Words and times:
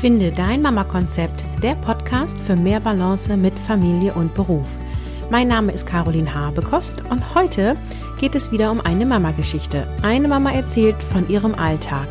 Finde 0.00 0.32
dein 0.32 0.62
Mama-Konzept, 0.62 1.44
der 1.62 1.74
Podcast 1.74 2.40
für 2.40 2.56
mehr 2.56 2.80
Balance 2.80 3.36
mit 3.36 3.54
Familie 3.54 4.14
und 4.14 4.34
Beruf. 4.34 4.66
Mein 5.28 5.48
Name 5.48 5.72
ist 5.72 5.86
Caroline 5.86 6.34
Habekost 6.34 7.02
und 7.10 7.34
heute 7.34 7.76
geht 8.18 8.34
es 8.34 8.50
wieder 8.50 8.70
um 8.70 8.80
eine 8.80 9.04
Mama-Geschichte. 9.04 9.86
Eine 10.00 10.26
Mama 10.26 10.52
erzählt 10.52 10.96
von 11.02 11.28
ihrem 11.28 11.54
Alltag. 11.54 12.08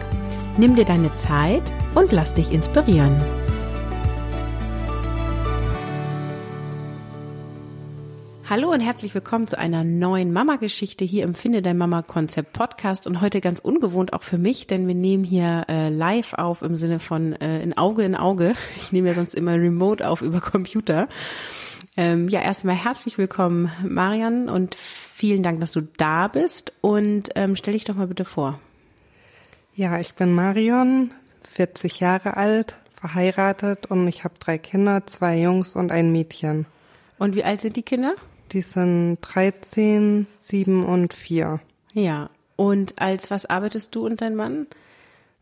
Nimm 0.57 0.75
dir 0.75 0.85
deine 0.85 1.11
Zeit 1.15 1.63
und 1.95 2.11
lass 2.11 2.35
dich 2.35 2.51
inspirieren. 2.51 3.15
Hallo 8.49 8.71
und 8.71 8.79
herzlich 8.79 9.13
willkommen 9.13 9.45
zu 9.45 9.59
einer 9.59 9.83
neuen 9.83 10.33
Mama-Geschichte 10.33 11.05
hier 11.05 11.23
im 11.23 11.35
Finde 11.35 11.61
dein 11.61 11.77
Mama-Konzept 11.77 12.51
Podcast 12.51 13.05
und 13.05 13.21
heute 13.21 13.41
ganz 13.41 13.59
ungewohnt 13.59 14.11
auch 14.11 14.23
für 14.23 14.39
mich, 14.39 14.65
denn 14.65 14.87
wir 14.87 14.95
nehmen 14.95 15.23
hier 15.23 15.65
äh, 15.69 15.89
live 15.89 16.33
auf 16.33 16.63
im 16.63 16.75
Sinne 16.75 16.97
von 16.97 17.33
äh, 17.33 17.61
in 17.61 17.77
Auge 17.77 18.01
in 18.01 18.15
Auge. 18.15 18.55
Ich 18.77 18.91
nehme 18.91 19.09
ja 19.09 19.13
sonst 19.13 19.35
immer 19.35 19.53
remote 19.53 20.09
auf 20.09 20.23
über 20.23 20.41
Computer. 20.41 21.07
Ähm, 21.95 22.27
ja, 22.27 22.41
erstmal 22.41 22.73
herzlich 22.73 23.19
willkommen, 23.19 23.71
Marian, 23.87 24.49
und 24.49 24.73
vielen 24.73 25.43
Dank, 25.43 25.59
dass 25.59 25.71
du 25.71 25.81
da 25.81 26.27
bist. 26.27 26.73
Und 26.81 27.29
ähm, 27.35 27.55
stell 27.55 27.73
dich 27.73 27.83
doch 27.83 27.93
mal 27.93 28.07
bitte 28.07 28.25
vor. 28.25 28.59
Ja, 29.75 29.99
ich 29.99 30.15
bin 30.15 30.33
Marion, 30.33 31.11
40 31.43 31.99
Jahre 31.99 32.35
alt, 32.35 32.77
verheiratet 32.99 33.85
und 33.91 34.07
ich 34.07 34.23
habe 34.23 34.33
drei 34.39 34.57
Kinder, 34.57 35.05
zwei 35.05 35.39
Jungs 35.39 35.75
und 35.75 35.91
ein 35.91 36.11
Mädchen. 36.11 36.65
Und 37.19 37.35
wie 37.35 37.43
alt 37.43 37.61
sind 37.61 37.75
die 37.75 37.83
Kinder? 37.83 38.15
Die 38.51 38.61
sind 38.61 39.19
13, 39.21 40.27
7 40.37 40.85
und 40.85 41.13
4. 41.13 41.59
Ja. 41.93 42.29
Und 42.55 43.01
als 43.01 43.31
was 43.31 43.45
arbeitest 43.45 43.95
du 43.95 44.05
und 44.05 44.21
dein 44.21 44.35
Mann? 44.35 44.67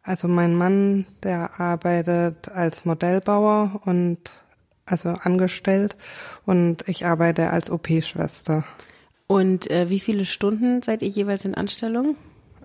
Also 0.03 0.27
mein 0.27 0.55
Mann, 0.55 1.05
der 1.23 1.59
arbeitet 1.59 2.49
als 2.49 2.85
Modellbauer 2.85 3.81
und 3.85 4.19
also 4.85 5.09
angestellt 5.09 5.97
und 6.45 6.87
ich 6.87 7.05
arbeite 7.05 7.49
als 7.49 7.69
OP-Schwester. 7.69 8.63
Und 9.27 9.69
äh, 9.69 9.89
wie 9.89 9.99
viele 9.99 10.23
Stunden 10.23 10.81
seid 10.81 11.01
ihr 11.01 11.09
jeweils 11.09 11.43
in 11.43 11.55
Anstellung? 11.55 12.15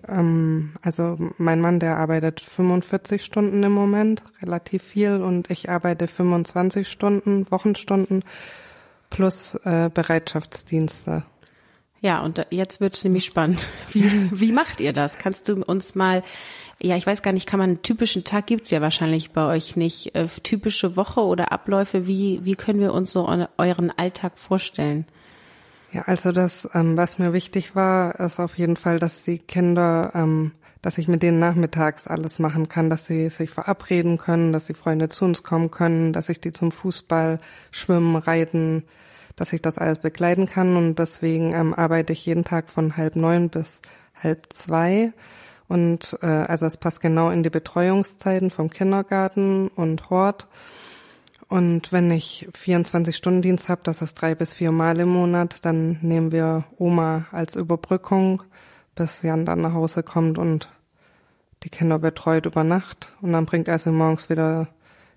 Ähm, 0.07 0.73
also 0.81 1.17
mein 1.37 1.59
Mann, 1.59 1.79
der 1.79 1.97
arbeitet 1.97 2.39
45 2.39 3.23
Stunden 3.23 3.61
im 3.63 3.73
Moment, 3.73 4.23
relativ 4.41 4.83
viel, 4.83 5.21
und 5.21 5.49
ich 5.49 5.69
arbeite 5.69 6.07
25 6.07 6.87
Stunden, 6.87 7.49
Wochenstunden 7.51 8.23
plus 9.13 9.53
äh, 9.63 9.91
Bereitschaftsdienste. 9.93 11.23
Ja, 12.01 12.19
und 12.21 12.45
jetzt 12.49 12.81
wird's 12.81 13.03
nämlich 13.03 13.23
spannend. 13.23 13.65
Wie, 13.91 14.03
wie 14.31 14.51
macht 14.51 14.81
ihr 14.81 14.91
das? 14.91 15.17
Kannst 15.17 15.47
du 15.47 15.63
uns 15.63 15.95
mal, 15.95 16.23
ja, 16.81 16.97
ich 16.97 17.07
weiß 17.07 17.21
gar 17.21 17.31
nicht, 17.31 17.47
kann 17.47 17.59
man 17.59 17.69
einen 17.69 17.81
typischen 17.83 18.25
Tag 18.25 18.47
gibt's 18.47 18.71
ja 18.71 18.81
wahrscheinlich 18.81 19.31
bei 19.31 19.45
euch 19.45 19.77
nicht, 19.77 20.15
äh, 20.15 20.27
typische 20.41 20.97
Woche 20.97 21.21
oder 21.21 21.53
Abläufe, 21.53 22.07
wie, 22.07 22.41
wie 22.43 22.55
können 22.55 22.81
wir 22.81 22.91
uns 22.91 23.13
so 23.13 23.29
euren 23.57 23.91
Alltag 23.97 24.37
vorstellen? 24.37 25.05
Ja, 25.93 26.01
also 26.07 26.31
das, 26.31 26.67
ähm, 26.73 26.97
was 26.97 27.19
mir 27.19 27.33
wichtig 27.33 27.75
war, 27.75 28.19
ist 28.19 28.39
auf 28.39 28.57
jeden 28.57 28.75
Fall, 28.75 28.97
dass 28.97 29.23
die 29.23 29.37
Kinder 29.37 30.11
ähm, 30.15 30.51
dass 30.83 30.97
ich 30.97 31.07
mit 31.07 31.23
denen 31.23 31.39
nachmittags 31.39 32.07
alles 32.07 32.39
machen 32.39 32.67
kann, 32.67 32.89
dass 32.89 33.05
sie 33.05 33.29
sich 33.29 33.49
verabreden 33.49 34.17
können, 34.17 34.51
dass 34.51 34.65
die 34.65 34.73
Freunde 34.73 35.07
zu 35.07 35.23
uns 35.23 35.41
kommen 35.41 35.71
können, 35.71 36.11
dass 36.11 36.27
ich 36.27 36.41
die 36.41 36.51
zum 36.51 36.73
Fußball, 36.73 37.39
Schwimmen, 37.71 38.17
Reiten, 38.17 38.83
dass 39.37 39.53
ich 39.53 39.61
das 39.61 39.77
alles 39.77 39.99
begleiten 39.99 40.45
kann. 40.45 40.75
Und 40.75 40.99
deswegen 40.99 41.53
ähm, 41.53 41.73
arbeite 41.73 42.11
ich 42.11 42.25
jeden 42.25 42.43
Tag 42.43 42.69
von 42.69 42.97
halb 42.97 43.15
neun 43.15 43.49
bis 43.49 43.79
halb 44.21 44.51
zwei. 44.51 45.13
Und 45.69 46.19
äh, 46.21 46.25
also 46.25 46.65
es 46.65 46.75
passt 46.75 46.99
genau 46.99 47.29
in 47.29 47.43
die 47.43 47.49
Betreuungszeiten 47.49 48.49
vom 48.49 48.69
Kindergarten 48.69 49.69
und 49.69 50.09
Hort. 50.09 50.49
Und 51.47 51.93
wenn 51.93 52.11
ich 52.11 52.49
24-Stunden-Dienst 52.61 53.69
habe, 53.69 53.81
das 53.85 54.01
ist 54.01 54.15
drei 54.15 54.35
bis 54.35 54.53
vier 54.53 54.73
Mal 54.73 54.99
im 54.99 55.09
Monat, 55.09 55.63
dann 55.63 55.99
nehmen 56.01 56.33
wir 56.33 56.65
Oma 56.77 57.27
als 57.31 57.55
Überbrückung 57.55 58.43
bis 58.95 59.21
Jan 59.21 59.45
dann 59.45 59.61
nach 59.61 59.73
Hause 59.73 60.03
kommt 60.03 60.37
und 60.37 60.69
die 61.63 61.69
Kinder 61.69 61.99
betreut 61.99 62.45
über 62.45 62.63
Nacht 62.63 63.13
und 63.21 63.33
dann 63.33 63.45
bringt 63.45 63.67
er 63.67 63.79
sie 63.79 63.91
morgens 63.91 64.29
wieder 64.29 64.67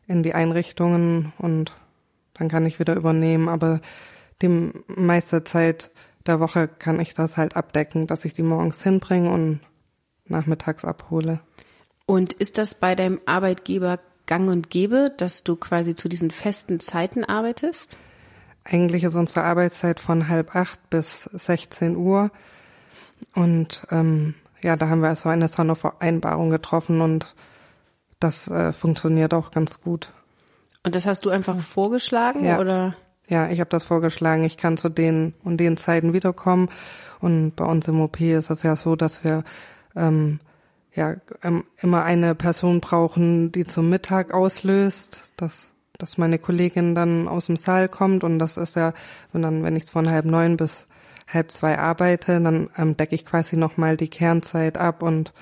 in 0.06 0.22
die 0.22 0.34
Einrichtungen 0.34 1.32
und 1.38 1.72
dann 2.34 2.48
kann 2.48 2.66
ich 2.66 2.78
wieder 2.78 2.94
übernehmen. 2.94 3.48
Aber 3.48 3.81
die 4.42 4.72
meiste 4.87 5.44
Zeit 5.44 5.91
der 6.26 6.41
Woche 6.41 6.69
kann 6.69 7.00
ich 7.00 7.14
das 7.14 7.37
halt 7.37 7.56
abdecken, 7.56 8.06
dass 8.06 8.25
ich 8.25 8.34
die 8.34 8.42
morgens 8.42 8.82
hinbringe 8.82 9.31
und 9.31 9.60
nachmittags 10.26 10.84
abhole. 10.84 11.41
Und 12.04 12.32
ist 12.32 12.58
das 12.58 12.75
bei 12.75 12.94
deinem 12.94 13.20
Arbeitgeber 13.26 13.98
gang 14.26 14.48
und 14.48 14.70
gäbe, 14.70 15.12
dass 15.16 15.44
du 15.44 15.56
quasi 15.56 15.94
zu 15.94 16.08
diesen 16.08 16.31
festen 16.31 16.81
Zeiten 16.81 17.25
arbeitest? 17.25 17.97
Eigentlich 18.64 19.04
ist 19.04 19.14
unsere 19.14 19.44
Arbeitszeit 19.44 20.00
von 20.00 20.28
halb 20.28 20.54
acht 20.54 20.91
bis 20.91 21.22
16 21.32 21.97
Uhr. 21.97 22.31
Und 23.37 23.87
ähm, 23.93 24.35
ja, 24.63 24.75
da 24.75 24.89
haben 24.89 25.01
wir 25.01 25.15
so 25.15 25.29
eine 25.29 25.47
Sondervereinbarung 25.47 26.51
getroffen 26.51 27.01
und 27.01 27.35
das 28.19 28.49
äh, 28.49 28.73
funktioniert 28.73 29.35
auch 29.35 29.53
ganz 29.53 29.81
gut. 29.81 30.13
Und 30.83 30.95
das 30.95 31.07
hast 31.07 31.25
du 31.25 31.31
einfach 31.31 31.59
vorgeschlagen 31.59 32.45
ja. 32.45 32.59
oder? 32.59 32.97
Ja, 33.29 33.49
ich 33.49 33.61
habe 33.61 33.71
das 33.71 33.85
vorgeschlagen. 33.85 34.45
Ich 34.45 34.57
kann 34.57 34.77
zu 34.77 34.89
den 34.89 35.35
und 35.45 35.59
den 35.59 35.77
Zeiten 35.77 36.13
wiederkommen. 36.13 36.69
Und 37.21 37.57
bei 37.57 37.65
uns 37.65 37.87
im 37.89 38.01
OP 38.01 38.21
ist 38.21 38.51
es 38.51 38.63
ja 38.63 38.77
so, 38.77 38.97
dass 38.97 39.23
wir 39.23 39.45
ähm, 39.95 40.41
ja 40.95 41.15
ähm, 41.43 41.65
immer 41.79 42.05
eine 42.05 42.35
Person 42.35 42.81
brauchen, 42.81 43.53
die 43.53 43.67
zum 43.67 43.91
Mittag 43.91 44.33
auslöst, 44.33 45.33
dass 45.37 45.73
dass 45.99 46.19
meine 46.19 46.39
Kollegin 46.39 46.95
dann 46.95 47.29
aus 47.29 47.47
dem 47.47 47.57
Saal 47.57 47.89
kommt 47.89 48.25
und 48.25 48.39
das 48.39 48.57
ist 48.57 48.77
ja, 48.77 48.93
und 49.33 49.43
dann, 49.43 49.63
wenn 49.63 49.77
ich 49.77 49.91
von 49.91 50.11
halb 50.11 50.27
neun 50.27 50.57
bis 50.57 50.87
halb 51.26 51.50
zwei 51.50 51.78
arbeite, 51.78 52.41
dann 52.41 52.70
ähm, 52.76 52.97
decke 52.97 53.14
ich 53.14 53.25
quasi 53.25 53.56
nochmal 53.56 53.97
die 53.97 54.09
Kernzeit 54.09 54.78
ab 54.78 55.03
und 55.03 55.32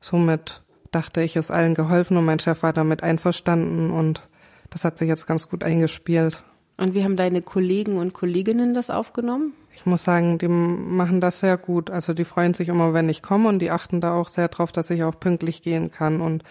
somit 0.00 0.62
dachte 0.90 1.22
ich, 1.22 1.36
ist 1.36 1.50
allen 1.50 1.74
geholfen 1.74 2.16
und 2.16 2.24
mein 2.24 2.38
Chef 2.38 2.62
war 2.62 2.72
damit 2.72 3.02
einverstanden 3.02 3.90
und 3.90 4.22
das 4.70 4.84
hat 4.84 4.98
sich 4.98 5.08
jetzt 5.08 5.26
ganz 5.26 5.48
gut 5.48 5.64
eingespielt. 5.64 6.44
Und 6.78 6.94
wie 6.94 7.04
haben 7.04 7.16
deine 7.16 7.42
Kollegen 7.42 7.98
und 7.98 8.12
Kolleginnen 8.12 8.74
das 8.74 8.90
aufgenommen? 8.90 9.52
Ich 9.74 9.86
muss 9.86 10.04
sagen, 10.04 10.38
die 10.38 10.48
machen 10.48 11.20
das 11.20 11.40
sehr 11.40 11.56
gut. 11.56 11.90
Also 11.90 12.12
die 12.12 12.24
freuen 12.24 12.54
sich 12.54 12.68
immer, 12.68 12.92
wenn 12.92 13.08
ich 13.08 13.22
komme 13.22 13.48
und 13.48 13.58
die 13.58 13.70
achten 13.70 14.00
da 14.00 14.14
auch 14.14 14.28
sehr 14.28 14.48
drauf, 14.48 14.72
dass 14.72 14.90
ich 14.90 15.02
auch 15.04 15.18
pünktlich 15.18 15.62
gehen 15.62 15.90
kann 15.90 16.20
und 16.20 16.44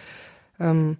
ähm, 0.58 0.96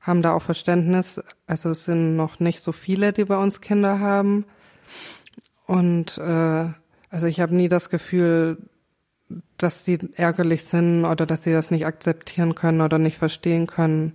haben 0.00 0.22
da 0.22 0.34
auch 0.34 0.42
Verständnis. 0.42 1.20
Also 1.46 1.70
es 1.70 1.84
sind 1.84 2.16
noch 2.16 2.38
nicht 2.38 2.60
so 2.60 2.72
viele, 2.72 3.12
die 3.12 3.24
bei 3.24 3.36
uns 3.36 3.60
Kinder 3.60 3.98
haben. 3.98 4.44
Und 5.66 6.18
äh, 6.18 6.66
also 7.16 7.28
ich 7.28 7.40
habe 7.40 7.54
nie 7.54 7.68
das 7.68 7.88
Gefühl, 7.88 8.58
dass 9.56 9.86
sie 9.86 9.98
ärgerlich 10.16 10.64
sind 10.64 11.06
oder 11.06 11.24
dass 11.24 11.44
sie 11.44 11.52
das 11.52 11.70
nicht 11.70 11.86
akzeptieren 11.86 12.54
können 12.54 12.82
oder 12.82 12.98
nicht 12.98 13.16
verstehen 13.16 13.66
können. 13.66 14.12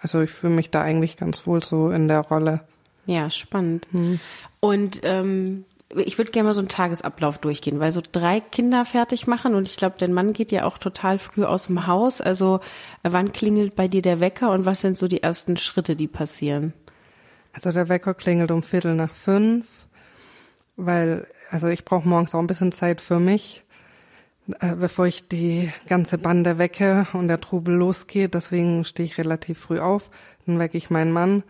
Also 0.00 0.20
ich 0.20 0.30
fühle 0.30 0.54
mich 0.54 0.70
da 0.70 0.80
eigentlich 0.80 1.16
ganz 1.16 1.44
wohl 1.48 1.64
so 1.64 1.90
in 1.90 2.06
der 2.06 2.20
Rolle. 2.20 2.60
Ja, 3.04 3.30
spannend. 3.30 3.88
Hm. 3.90 4.20
Und 4.60 5.00
ähm, 5.02 5.64
ich 5.92 6.18
würde 6.18 6.30
gerne 6.30 6.46
mal 6.46 6.52
so 6.52 6.60
einen 6.60 6.68
Tagesablauf 6.68 7.38
durchgehen, 7.38 7.80
weil 7.80 7.90
so 7.90 8.00
drei 8.12 8.38
Kinder 8.38 8.84
fertig 8.84 9.26
machen 9.26 9.56
und 9.56 9.66
ich 9.66 9.76
glaube, 9.76 9.96
dein 9.98 10.12
Mann 10.12 10.32
geht 10.32 10.52
ja 10.52 10.66
auch 10.66 10.78
total 10.78 11.18
früh 11.18 11.42
aus 11.42 11.66
dem 11.66 11.88
Haus. 11.88 12.20
Also 12.20 12.60
wann 13.02 13.32
klingelt 13.32 13.74
bei 13.74 13.88
dir 13.88 14.02
der 14.02 14.20
Wecker 14.20 14.52
und 14.52 14.66
was 14.66 14.82
sind 14.82 14.96
so 14.96 15.08
die 15.08 15.24
ersten 15.24 15.56
Schritte, 15.56 15.96
die 15.96 16.06
passieren? 16.06 16.74
Also 17.52 17.72
der 17.72 17.88
Wecker 17.88 18.14
klingelt 18.14 18.52
um 18.52 18.62
Viertel 18.62 18.94
nach 18.94 19.12
fünf, 19.14 19.66
weil 20.76 21.26
also 21.50 21.68
ich 21.68 21.84
brauche 21.84 22.08
morgens 22.08 22.34
auch 22.34 22.40
ein 22.40 22.46
bisschen 22.46 22.72
Zeit 22.72 23.00
für 23.00 23.18
mich, 23.18 23.64
äh, 24.60 24.74
bevor 24.74 25.06
ich 25.06 25.28
die 25.28 25.72
ganze 25.88 26.18
Bande 26.18 26.58
wecke 26.58 27.06
und 27.12 27.28
der 27.28 27.40
Trubel 27.40 27.74
losgeht. 27.74 28.34
Deswegen 28.34 28.84
stehe 28.84 29.06
ich 29.06 29.18
relativ 29.18 29.58
früh 29.58 29.78
auf. 29.78 30.10
Dann 30.46 30.58
wecke 30.58 30.78
ich 30.78 30.90
meinen 30.90 31.12
Mann. 31.12 31.42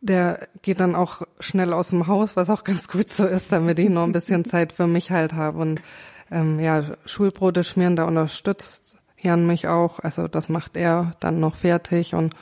Der 0.00 0.46
geht 0.62 0.80
dann 0.80 0.94
auch 0.94 1.22
schnell 1.40 1.72
aus 1.72 1.90
dem 1.90 2.06
Haus, 2.06 2.36
was 2.36 2.50
auch 2.50 2.64
ganz 2.64 2.88
gut 2.88 3.08
so 3.08 3.26
ist, 3.26 3.50
damit 3.50 3.78
ich 3.78 3.88
noch 3.88 4.04
ein 4.04 4.12
bisschen 4.12 4.44
Zeit 4.44 4.72
für 4.72 4.86
mich 4.86 5.10
halt 5.10 5.32
habe. 5.32 5.58
Und 5.58 5.82
ähm, 6.30 6.60
ja, 6.60 6.84
Schulbrote 7.04 7.64
schmieren, 7.64 7.96
da 7.96 8.04
unterstützt 8.04 8.98
Jan 9.20 9.46
mich 9.46 9.66
auch. 9.66 9.98
Also 9.98 10.28
das 10.28 10.48
macht 10.48 10.76
er 10.76 11.12
dann 11.20 11.40
noch 11.40 11.56
fertig. 11.56 12.14
Und 12.14 12.34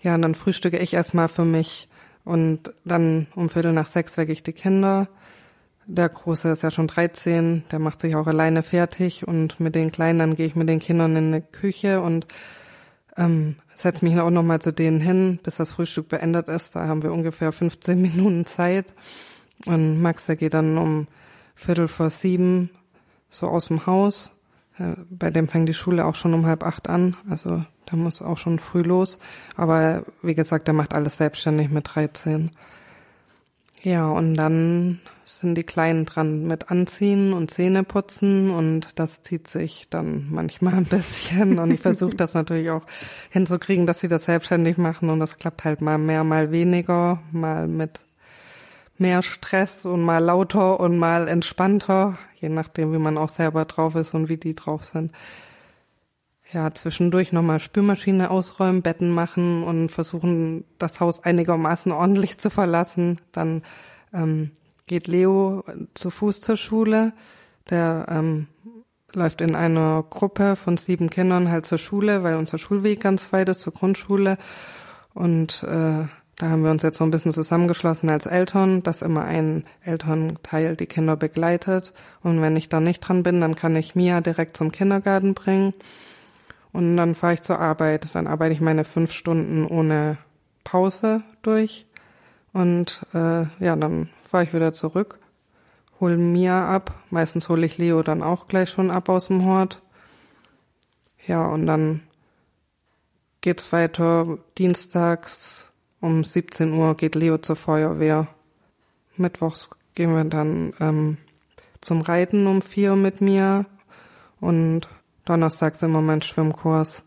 ja, 0.00 0.16
dann 0.16 0.34
frühstücke 0.34 0.78
ich 0.78 0.94
erstmal 0.94 1.28
für 1.28 1.44
mich. 1.44 1.88
Und 2.24 2.72
dann 2.84 3.26
um 3.34 3.50
Viertel 3.50 3.72
nach 3.72 3.86
sechs 3.86 4.16
wecke 4.16 4.32
ich 4.32 4.42
die 4.42 4.52
Kinder. 4.52 5.08
Der 5.86 6.08
Große 6.08 6.50
ist 6.50 6.62
ja 6.62 6.70
schon 6.70 6.86
13, 6.86 7.64
der 7.70 7.78
macht 7.78 8.00
sich 8.00 8.14
auch 8.16 8.26
alleine 8.26 8.62
fertig 8.62 9.26
und 9.26 9.58
mit 9.60 9.74
den 9.74 9.90
Kleinen, 9.90 10.20
dann 10.20 10.36
gehe 10.36 10.46
ich 10.46 10.54
mit 10.54 10.68
den 10.68 10.78
Kindern 10.78 11.16
in 11.16 11.32
die 11.32 11.40
Küche 11.40 12.00
und 12.00 12.26
ähm, 13.16 13.56
setze 13.74 14.04
mich 14.04 14.18
auch 14.18 14.30
nochmal 14.30 14.60
zu 14.60 14.72
denen 14.72 15.00
hin, 15.00 15.40
bis 15.42 15.56
das 15.56 15.72
Frühstück 15.72 16.08
beendet 16.08 16.48
ist. 16.48 16.76
Da 16.76 16.86
haben 16.86 17.02
wir 17.02 17.12
ungefähr 17.12 17.52
15 17.52 18.00
Minuten 18.02 18.46
Zeit. 18.46 18.94
Und 19.66 20.00
Max, 20.00 20.26
der 20.26 20.36
geht 20.36 20.54
dann 20.54 20.78
um 20.78 21.08
Viertel 21.54 21.88
vor 21.88 22.10
sieben 22.10 22.70
so 23.28 23.48
aus 23.48 23.68
dem 23.68 23.86
Haus, 23.86 24.32
Äh, 24.78 24.94
bei 25.10 25.30
dem 25.30 25.48
fängt 25.48 25.68
die 25.68 25.74
Schule 25.74 26.04
auch 26.04 26.14
schon 26.14 26.34
um 26.34 26.46
halb 26.46 26.64
acht 26.64 26.88
an. 26.88 27.16
Also 27.28 27.64
der 27.90 27.98
muss 27.98 28.22
auch 28.22 28.38
schon 28.38 28.58
früh 28.58 28.82
los. 28.82 29.18
Aber 29.56 30.04
wie 30.22 30.34
gesagt, 30.34 30.66
der 30.66 30.74
macht 30.74 30.94
alles 30.94 31.16
selbstständig 31.16 31.70
mit 31.70 31.94
13. 31.94 32.50
Ja, 33.82 34.08
und 34.08 34.36
dann 34.36 35.00
sind 35.24 35.56
die 35.56 35.64
Kleinen 35.64 36.04
dran 36.04 36.46
mit 36.46 36.70
Anziehen 36.70 37.32
und 37.32 37.50
Zähne 37.50 37.82
putzen 37.82 38.50
und 38.50 38.98
das 38.98 39.22
zieht 39.22 39.48
sich 39.48 39.88
dann 39.90 40.28
manchmal 40.30 40.74
ein 40.74 40.84
bisschen 40.84 41.58
und 41.58 41.72
ich 41.72 41.80
versuche 41.80 42.14
das 42.14 42.34
natürlich 42.34 42.70
auch 42.70 42.82
hinzukriegen, 43.30 43.86
dass 43.86 43.98
sie 44.00 44.08
das 44.08 44.24
selbstständig 44.24 44.78
machen 44.78 45.10
und 45.10 45.18
das 45.18 45.36
klappt 45.36 45.64
halt 45.64 45.80
mal 45.80 45.98
mehr, 45.98 46.22
mal 46.22 46.52
weniger, 46.52 47.20
mal 47.32 47.66
mit 47.66 48.00
mehr 48.98 49.22
Stress 49.22 49.84
und 49.84 50.02
mal 50.02 50.18
lauter 50.18 50.78
und 50.78 50.96
mal 50.96 51.26
entspannter, 51.26 52.18
je 52.40 52.50
nachdem, 52.50 52.92
wie 52.92 52.98
man 52.98 53.18
auch 53.18 53.30
selber 53.30 53.64
drauf 53.64 53.96
ist 53.96 54.14
und 54.14 54.28
wie 54.28 54.36
die 54.36 54.54
drauf 54.54 54.84
sind. 54.84 55.10
Ja, 56.52 56.74
zwischendurch 56.74 57.32
nochmal 57.32 57.60
Spülmaschine 57.60 58.30
ausräumen, 58.30 58.82
Betten 58.82 59.10
machen 59.10 59.62
und 59.62 59.90
versuchen, 59.90 60.64
das 60.78 61.00
Haus 61.00 61.24
einigermaßen 61.24 61.92
ordentlich 61.92 62.36
zu 62.36 62.50
verlassen. 62.50 63.20
Dann 63.32 63.62
ähm, 64.12 64.50
geht 64.86 65.06
Leo 65.06 65.64
zu 65.94 66.10
Fuß 66.10 66.42
zur 66.42 66.58
Schule. 66.58 67.14
Der 67.70 68.06
ähm, 68.10 68.48
läuft 69.14 69.40
in 69.40 69.54
einer 69.54 70.04
Gruppe 70.08 70.56
von 70.56 70.76
sieben 70.76 71.08
Kindern 71.08 71.50
halt 71.50 71.64
zur 71.64 71.78
Schule, 71.78 72.22
weil 72.22 72.34
unser 72.34 72.58
Schulweg 72.58 73.00
ganz 73.00 73.32
weit 73.32 73.48
ist 73.48 73.60
zur 73.60 73.72
Grundschule. 73.72 74.36
Und 75.14 75.62
äh, 75.62 76.06
da 76.36 76.48
haben 76.48 76.64
wir 76.64 76.70
uns 76.70 76.82
jetzt 76.82 76.98
so 76.98 77.04
ein 77.04 77.10
bisschen 77.10 77.32
zusammengeschlossen 77.32 78.10
als 78.10 78.26
Eltern, 78.26 78.82
dass 78.82 79.00
immer 79.00 79.24
ein 79.24 79.64
Elternteil 79.84 80.76
die 80.76 80.86
Kinder 80.86 81.16
begleitet. 81.16 81.94
Und 82.22 82.42
wenn 82.42 82.56
ich 82.56 82.68
da 82.68 82.80
nicht 82.80 83.00
dran 83.00 83.22
bin, 83.22 83.40
dann 83.40 83.54
kann 83.54 83.76
ich 83.76 83.94
Mia 83.94 84.20
direkt 84.20 84.56
zum 84.56 84.72
Kindergarten 84.72 85.34
bringen. 85.34 85.72
Und 86.72 86.96
dann 86.96 87.14
fahre 87.14 87.34
ich 87.34 87.42
zur 87.42 87.58
Arbeit. 87.58 88.14
Dann 88.14 88.26
arbeite 88.26 88.54
ich 88.54 88.60
meine 88.60 88.84
fünf 88.84 89.12
Stunden 89.12 89.66
ohne 89.66 90.18
Pause 90.64 91.22
durch. 91.42 91.86
Und 92.52 93.06
äh, 93.14 93.44
ja, 93.60 93.76
dann 93.76 94.08
fahre 94.22 94.44
ich 94.44 94.54
wieder 94.54 94.72
zurück, 94.72 95.18
hole 96.00 96.16
Mia 96.16 96.68
ab. 96.68 96.94
Meistens 97.10 97.48
hole 97.48 97.66
ich 97.66 97.78
Leo 97.78 98.02
dann 98.02 98.22
auch 98.22 98.48
gleich 98.48 98.70
schon 98.70 98.90
ab 98.90 99.08
aus 99.08 99.28
dem 99.28 99.44
Hort. 99.44 99.82
Ja, 101.26 101.46
und 101.46 101.66
dann 101.66 102.00
geht's 103.40 103.72
weiter 103.72 104.38
dienstags 104.58 105.72
um 106.00 106.24
17 106.24 106.72
Uhr 106.72 106.96
geht 106.96 107.14
Leo 107.14 107.38
zur 107.38 107.56
Feuerwehr. 107.56 108.26
Mittwochs 109.16 109.70
gehen 109.94 110.14
wir 110.14 110.24
dann 110.24 110.74
ähm, 110.80 111.16
zum 111.80 112.00
Reiten 112.00 112.46
um 112.46 112.60
vier 112.60 112.96
mit 112.96 113.20
mir 113.20 113.66
und 114.40 114.88
donnerstags 115.24 115.82
im 115.82 115.90
Moment 115.90 116.24
Schwimmkurs. 116.24 117.02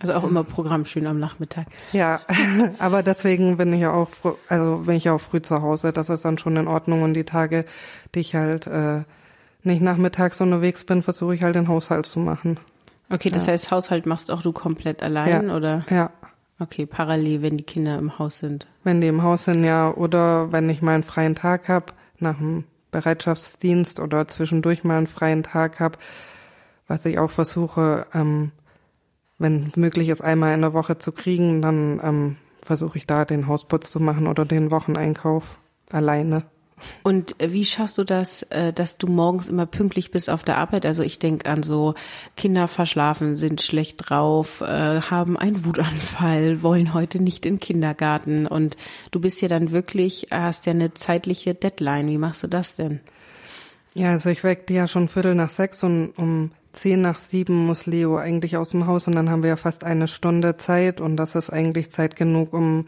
Also 0.00 0.14
auch 0.14 0.24
immer 0.24 0.44
Programm 0.44 0.86
schön 0.86 1.06
am 1.06 1.18
Nachmittag. 1.18 1.66
Ja, 1.92 2.20
aber 2.78 3.02
deswegen 3.02 3.58
bin 3.58 3.72
ich 3.74 3.80
ja 3.80 3.92
auch, 3.92 4.08
also 4.48 4.78
bin 4.86 4.96
ich 4.96 5.04
ja 5.04 5.12
auch 5.12 5.20
früh 5.20 5.42
zu 5.42 5.60
Hause. 5.60 5.92
Das 5.92 6.08
ist 6.08 6.24
dann 6.24 6.38
schon 6.38 6.56
in 6.56 6.68
Ordnung. 6.68 7.02
Und 7.02 7.12
die 7.12 7.24
Tage, 7.24 7.66
die 8.14 8.20
ich 8.20 8.34
halt 8.34 8.66
äh, 8.66 9.02
nicht 9.62 9.82
nachmittags 9.82 10.40
unterwegs 10.40 10.84
bin, 10.84 11.02
versuche 11.02 11.34
ich 11.34 11.42
halt 11.42 11.54
den 11.54 11.68
Haushalt 11.68 12.06
zu 12.06 12.18
machen. 12.18 12.58
Okay, 13.10 13.28
das 13.28 13.44
ja. 13.44 13.52
heißt, 13.52 13.70
Haushalt 13.70 14.06
machst 14.06 14.30
auch 14.30 14.40
du 14.40 14.52
komplett 14.52 15.02
allein, 15.02 15.48
ja. 15.48 15.56
oder? 15.56 15.84
Ja. 15.90 16.10
Okay, 16.58 16.86
parallel, 16.86 17.42
wenn 17.42 17.58
die 17.58 17.64
Kinder 17.64 17.98
im 17.98 18.18
Haus 18.18 18.38
sind. 18.38 18.66
Wenn 18.84 19.02
die 19.02 19.08
im 19.08 19.22
Haus 19.22 19.44
sind, 19.44 19.64
ja. 19.64 19.92
Oder 19.92 20.50
wenn 20.50 20.70
ich 20.70 20.80
mal 20.80 20.94
einen 20.94 21.02
freien 21.02 21.34
Tag 21.34 21.68
habe, 21.68 21.86
nach 22.18 22.38
dem 22.38 22.64
Bereitschaftsdienst 22.90 24.00
oder 24.00 24.28
zwischendurch 24.28 24.84
mal 24.84 24.98
einen 24.98 25.06
freien 25.06 25.42
Tag 25.42 25.80
habe, 25.80 25.98
was 26.86 27.04
ich 27.04 27.18
auch 27.18 27.30
versuche, 27.30 28.06
ähm, 28.14 28.52
wenn 29.38 29.72
möglich 29.76 30.08
ist, 30.08 30.20
einmal 30.20 30.54
in 30.54 30.60
der 30.60 30.74
Woche 30.74 30.98
zu 30.98 31.12
kriegen, 31.12 31.62
dann 31.62 32.00
ähm, 32.02 32.36
versuche 32.62 32.98
ich 32.98 33.06
da 33.06 33.24
den 33.24 33.46
Hausputz 33.46 33.90
zu 33.90 34.00
machen 34.00 34.26
oder 34.26 34.44
den 34.44 34.70
Wocheneinkauf 34.70 35.58
alleine. 35.90 36.44
Und 37.02 37.34
wie 37.38 37.64
schaffst 37.64 37.98
du 37.98 38.04
das, 38.04 38.42
äh, 38.44 38.72
dass 38.72 38.98
du 38.98 39.06
morgens 39.06 39.48
immer 39.48 39.66
pünktlich 39.66 40.10
bist 40.10 40.30
auf 40.30 40.42
der 40.42 40.58
Arbeit? 40.58 40.86
Also 40.86 41.02
ich 41.02 41.18
denke 41.18 41.48
an 41.48 41.62
so 41.62 41.94
Kinder 42.36 42.68
verschlafen, 42.68 43.36
sind 43.36 43.62
schlecht 43.62 44.08
drauf, 44.08 44.60
äh, 44.60 45.00
haben 45.00 45.36
einen 45.36 45.64
Wutanfall, 45.64 46.62
wollen 46.62 46.94
heute 46.94 47.22
nicht 47.22 47.46
in 47.46 47.54
den 47.54 47.60
Kindergarten 47.60 48.46
und 48.46 48.76
du 49.10 49.20
bist 49.20 49.40
ja 49.42 49.48
dann 49.48 49.70
wirklich, 49.70 50.28
hast 50.30 50.66
ja 50.66 50.72
eine 50.72 50.94
zeitliche 50.94 51.54
Deadline. 51.54 52.08
Wie 52.08 52.18
machst 52.18 52.42
du 52.42 52.46
das 52.46 52.76
denn? 52.76 53.00
Ja, 53.94 54.12
also 54.12 54.30
ich 54.30 54.44
weckte 54.44 54.72
ja 54.72 54.86
schon 54.86 55.08
Viertel 55.08 55.34
nach 55.34 55.50
sechs 55.50 55.82
und 55.82 56.12
um 56.16 56.52
zehn 56.72 57.00
nach 57.00 57.18
sieben 57.18 57.66
muss 57.66 57.86
Leo 57.86 58.16
eigentlich 58.16 58.56
aus 58.56 58.70
dem 58.70 58.86
Haus 58.86 59.08
und 59.08 59.16
dann 59.16 59.30
haben 59.30 59.42
wir 59.42 59.50
ja 59.50 59.56
fast 59.56 59.82
eine 59.82 60.06
Stunde 60.06 60.56
Zeit 60.56 61.00
und 61.00 61.16
das 61.16 61.34
ist 61.34 61.50
eigentlich 61.50 61.90
Zeit 61.90 62.14
genug, 62.14 62.52
um 62.52 62.86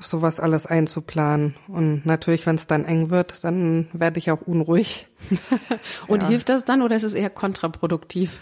sowas 0.00 0.40
alles 0.40 0.66
einzuplanen. 0.66 1.54
Und 1.68 2.06
natürlich, 2.06 2.46
wenn 2.46 2.56
es 2.56 2.66
dann 2.66 2.84
eng 2.84 3.10
wird, 3.10 3.44
dann 3.44 3.88
werde 3.92 4.18
ich 4.18 4.30
auch 4.30 4.40
unruhig. 4.42 5.08
und 6.08 6.22
ja. 6.22 6.28
hilft 6.28 6.48
das 6.48 6.64
dann 6.64 6.82
oder 6.82 6.96
ist 6.96 7.04
es 7.04 7.14
eher 7.14 7.30
kontraproduktiv? 7.30 8.40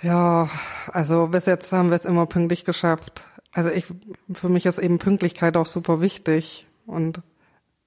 Ja, 0.00 0.50
also 0.88 1.28
bis 1.28 1.46
jetzt 1.46 1.72
haben 1.72 1.90
wir 1.90 1.96
es 1.96 2.04
immer 2.04 2.26
pünktlich 2.26 2.64
geschafft. 2.64 3.28
Also 3.52 3.70
ich, 3.70 3.86
für 4.32 4.48
mich 4.48 4.66
ist 4.66 4.78
eben 4.78 4.98
Pünktlichkeit 4.98 5.56
auch 5.56 5.66
super 5.66 6.00
wichtig. 6.00 6.66
Und 6.86 7.22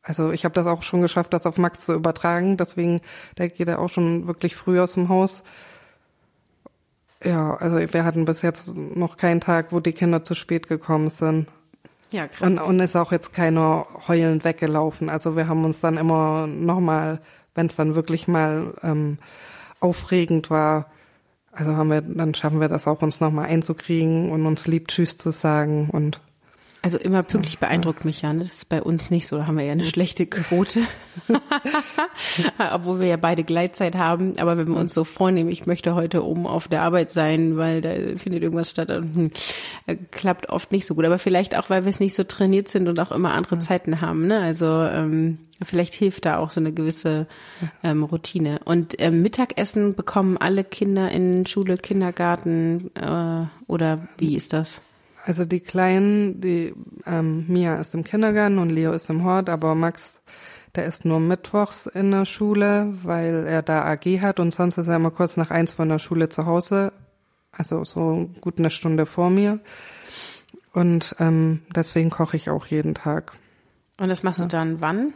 also 0.02 0.32
ich 0.32 0.46
habe 0.46 0.54
das 0.54 0.68
auch 0.68 0.84
schon 0.84 1.02
geschafft, 1.02 1.34
das 1.34 1.46
auf 1.46 1.58
Max 1.58 1.86
zu 1.86 1.94
übertragen. 1.94 2.56
Deswegen, 2.56 3.02
der 3.38 3.50
geht 3.50 3.68
ja 3.68 3.80
auch 3.80 3.90
schon 3.90 4.28
wirklich 4.28 4.56
früh 4.56 4.80
aus 4.80 4.94
dem 4.94 5.10
Haus. 5.10 5.44
Ja, 7.24 7.56
also 7.56 7.78
wir 7.78 8.06
hatten 8.06 8.26
bis 8.26 8.44
jetzt 8.44 8.76
noch 8.76 9.18
keinen 9.18 9.42
Tag, 9.42 9.72
wo 9.72 9.80
die 9.80 9.94
Kinder 9.94 10.24
zu 10.24 10.36
spät 10.36 10.68
gekommen 10.68 11.10
sind. 11.10 11.48
Ja, 12.16 12.30
krass. 12.30 12.50
Und, 12.50 12.60
und 12.60 12.80
ist 12.80 12.96
auch 12.96 13.12
jetzt 13.12 13.34
keiner 13.34 13.88
heulend 14.08 14.46
weggelaufen. 14.46 15.10
Also 15.10 15.36
wir 15.36 15.50
haben 15.50 15.66
uns 15.66 15.82
dann 15.82 15.98
immer 15.98 16.48
nochmal, 16.48 17.20
wenn 17.56 17.66
es 17.66 17.76
dann 17.76 17.94
wirklich 17.94 18.30
mal 18.30 18.74
ähm, 18.84 19.18
aufregend 19.82 20.50
war, 20.50 20.90
also 21.52 21.76
haben 21.76 21.90
wir, 21.90 22.02
dann 22.02 22.34
schaffen 22.34 22.62
wir 22.62 22.70
das 22.70 22.88
auch, 22.88 23.02
uns 23.02 23.20
nochmal 23.20 23.48
einzukriegen 23.48 24.32
und 24.32 24.46
uns 24.46 24.66
lieb 24.66 24.88
Tschüss 24.88 25.18
zu 25.18 25.32
sagen 25.32 25.90
und 25.90 26.22
also 26.86 27.00
immer 27.00 27.24
pünktlich 27.24 27.58
beeindruckt 27.58 28.06
mich 28.06 28.22
ja. 28.22 28.32
Ne? 28.32 28.44
Das 28.44 28.58
ist 28.58 28.70
bei 28.70 28.80
uns 28.80 29.10
nicht 29.10 29.26
so. 29.26 29.38
Da 29.38 29.48
haben 29.48 29.58
wir 29.58 29.66
ja 29.66 29.72
eine 29.72 29.86
schlechte 29.86 30.28
Quote. 30.28 30.82
Obwohl 32.74 33.00
wir 33.00 33.08
ja 33.08 33.18
beide 33.18 33.44
Gleitzeit 33.44 33.96
haben. 33.96 34.38
Aber 34.38 34.56
wenn 34.56 34.68
wir 34.68 34.78
uns 34.78 34.94
so 34.94 35.04
vornehmen, 35.04 35.50
ich 35.50 35.66
möchte 35.66 35.96
heute 35.96 36.24
oben 36.24 36.46
auf 36.46 36.68
der 36.68 36.84
Arbeit 36.84 37.10
sein, 37.10 37.58
weil 37.58 37.82
da 37.82 37.90
findet 38.18 38.44
irgendwas 38.44 38.70
statt, 38.70 38.90
hm, 38.90 39.32
äh, 39.88 39.96
klappt 39.96 40.50
oft 40.50 40.72
nicht 40.72 40.86
so 40.86 40.94
gut. 40.94 41.06
Aber 41.06 41.18
vielleicht 41.18 41.58
auch, 41.58 41.72
weil 41.72 41.86
wir 41.86 41.90
es 41.90 42.00
nicht 42.00 42.14
so 42.14 42.24
trainiert 42.24 42.68
sind 42.68 42.88
und 42.88 43.00
auch 43.00 43.12
immer 43.12 43.34
andere 43.34 43.58
Zeiten 43.58 44.00
haben. 44.02 44.28
Ne? 44.28 44.40
Also 44.40 44.68
ähm, 44.68 45.40
vielleicht 45.64 45.96
hilft 45.96 46.26
da 46.26 46.38
auch 46.38 46.52
so 46.52 46.60
eine 46.60 46.72
gewisse 46.72 47.26
ähm, 47.82 48.04
Routine. 48.04 48.60
Und 48.64 48.94
ähm, 49.00 49.24
Mittagessen 49.24 49.96
bekommen 49.96 50.38
alle 50.38 50.64
Kinder 50.64 51.10
in 51.10 51.48
Schule, 51.48 51.78
Kindergarten 51.78 52.92
äh, 52.94 53.48
oder 53.66 54.08
wie 54.20 54.36
ist 54.36 54.54
das? 54.54 54.82
Also 55.26 55.44
die 55.44 55.60
Kleinen, 55.60 56.40
die 56.40 56.76
ähm, 57.08 57.46
Mia 57.48 57.78
ist 57.78 57.96
im 57.96 58.04
Kindergarten 58.04 58.60
und 58.60 58.70
Leo 58.70 58.92
ist 58.92 59.10
im 59.10 59.24
Hort, 59.24 59.50
aber 59.50 59.74
Max, 59.74 60.22
der 60.76 60.86
ist 60.86 61.04
nur 61.04 61.20
mittwochs 61.20 61.88
in 61.88 62.12
der 62.12 62.26
Schule, 62.26 62.94
weil 63.02 63.48
er 63.48 63.64
da 63.64 63.86
AG 63.86 64.22
hat 64.22 64.40
und 64.40 64.54
sonst 64.54 64.78
ist 64.78 64.88
er 64.88 64.98
immer 64.98 65.10
kurz 65.10 65.36
nach 65.36 65.50
eins 65.50 65.74
von 65.74 65.90
der 65.90 65.98
Schule 65.98 66.30
zu 66.30 66.46
Hause, 66.46 66.94
also 67.52 67.84
so 67.84 68.30
gut 68.40 68.60
eine 68.60 68.70
Stunde 68.70 69.08
vor 69.08 69.32
mir. 69.32 69.62
Und 70.74 71.16
ähm, 71.18 71.64
deswegen 71.76 72.12
koche 72.12 72.38
ich 72.38 72.52
auch 72.52 72.68
jeden 72.68 72.94
Tag. 72.94 73.34
Und 74.00 74.10
das 74.10 74.22
machst 74.22 74.42
ja. 74.42 74.46
du 74.46 74.50
dann 74.50 74.80
wann? 74.80 75.14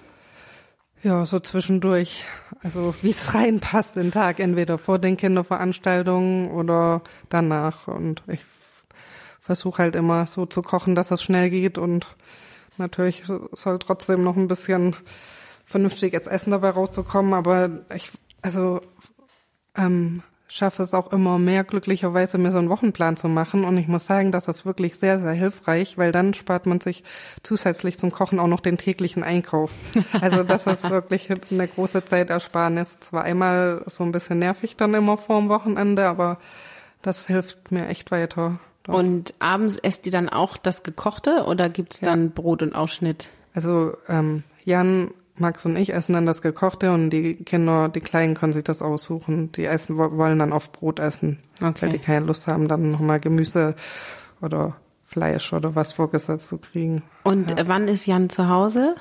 Ja, 1.04 1.24
so 1.28 1.40
zwischendurch. 1.40 2.26
Also 2.64 2.96
wie 3.04 3.12
es 3.12 3.32
reinpasst 3.36 3.96
den 3.96 4.10
Tag, 4.10 4.40
entweder 4.40 4.80
vor 4.80 4.98
den 4.98 5.18
Kinderveranstaltungen 5.18 6.50
oder 6.50 7.04
danach. 7.30 7.88
Und 7.88 8.24
ich 8.26 8.44
versuche 9.50 9.82
halt 9.82 9.96
immer 9.96 10.28
so 10.28 10.46
zu 10.46 10.62
kochen, 10.62 10.94
dass 10.94 11.10
es 11.10 11.24
schnell 11.24 11.50
geht 11.50 11.80
und 11.80 12.06
natürlich 12.78 13.24
soll 13.26 13.80
trotzdem 13.80 14.24
noch 14.24 14.38
ein 14.38 14.48
bisschen 14.48 14.96
vernünftiges 15.66 16.28
Essen 16.28 16.52
dabei 16.52 16.70
rauszukommen, 16.70 17.34
aber 17.34 17.72
ich, 17.96 18.12
also 18.44 18.80
ähm, 19.76 20.22
schaffe 20.48 20.84
es 20.84 20.94
auch 20.94 21.12
immer 21.12 21.40
mehr 21.40 21.64
glücklicherweise 21.64 22.38
mir 22.38 22.52
so 22.52 22.60
einen 22.60 22.70
Wochenplan 22.70 23.18
zu 23.18 23.28
machen 23.28 23.64
und 23.64 23.76
ich 23.78 23.88
muss 23.88 24.06
sagen, 24.06 24.32
das 24.32 24.48
ist 24.48 24.68
wirklich 24.68 24.98
sehr, 24.98 25.18
sehr 25.18 25.34
hilfreich, 25.34 25.98
weil 25.98 26.12
dann 26.12 26.36
spart 26.36 26.68
man 26.68 26.80
sich 26.80 27.04
zusätzlich 27.42 27.98
zum 27.98 28.12
Kochen 28.12 28.40
auch 28.40 28.46
noch 28.46 28.60
den 28.60 28.78
täglichen 28.78 29.24
Einkauf. 29.24 29.72
Also 30.22 30.44
das 30.44 30.68
ist 30.68 30.88
wirklich 30.92 31.28
eine 31.50 31.68
große 31.68 32.06
Zeitersparnis. 32.06 33.00
Zwar 33.00 33.24
einmal 33.24 33.82
so 33.88 34.04
ein 34.04 34.12
bisschen 34.12 34.38
nervig 34.38 34.78
dann 34.78 34.94
immer 34.94 35.18
vorm 35.18 35.50
Wochenende, 35.50 36.06
aber 36.06 36.38
das 37.02 37.26
hilft 37.26 37.72
mir 37.72 37.88
echt 37.88 38.12
weiter. 38.12 38.60
Doch. 38.84 38.94
Und 38.94 39.34
abends 39.40 39.78
esst 39.78 40.06
ihr 40.06 40.12
dann 40.12 40.30
auch 40.30 40.58
das 40.58 40.84
Gekochte 40.84 41.46
oder 41.46 41.70
gibt's 41.70 42.00
dann 42.00 42.26
ja. 42.26 42.32
Brot 42.34 42.62
und 42.62 42.76
Ausschnitt? 42.76 43.30
Also 43.54 43.94
ähm, 44.08 44.44
Jan 44.64 45.12
Max 45.40 45.66
und 45.66 45.78
ich 45.78 45.94
essen 45.94 46.14
dann 46.14 46.26
das 46.26 46.42
Gekochte 46.42 46.92
und 46.92 47.10
die 47.10 47.36
Kinder, 47.36 47.90
die 47.90 48.02
Kleinen 48.02 48.36
können 48.36 48.54
sich 48.54 48.64
das 48.64 48.82
aussuchen. 48.82 49.52
Die 49.54 49.66
essen, 49.66 49.98
wollen 49.98 50.40
dann 50.40 50.54
auf 50.54 50.72
Brot 50.72 51.00
essen, 51.00 51.40
okay. 51.62 51.84
weil 51.84 51.90
die 51.90 52.00
keine 52.00 52.26
Lust 52.26 52.48
haben, 52.48 52.68
dann 52.68 52.92
nochmal 52.92 53.20
Gemüse 53.20 53.76
oder 54.42 54.76
Fleisch 55.06 55.54
oder 55.54 55.76
was 55.76 55.94
vorgesetzt 55.94 56.50
zu 56.50 56.58
kriegen. 56.58 57.04
Und 57.24 57.52
ja. 57.52 57.68
wann 57.68 57.88
ist 57.88 58.06
Jan 58.06 58.30
zu 58.30 58.50
Hause? 58.50 58.96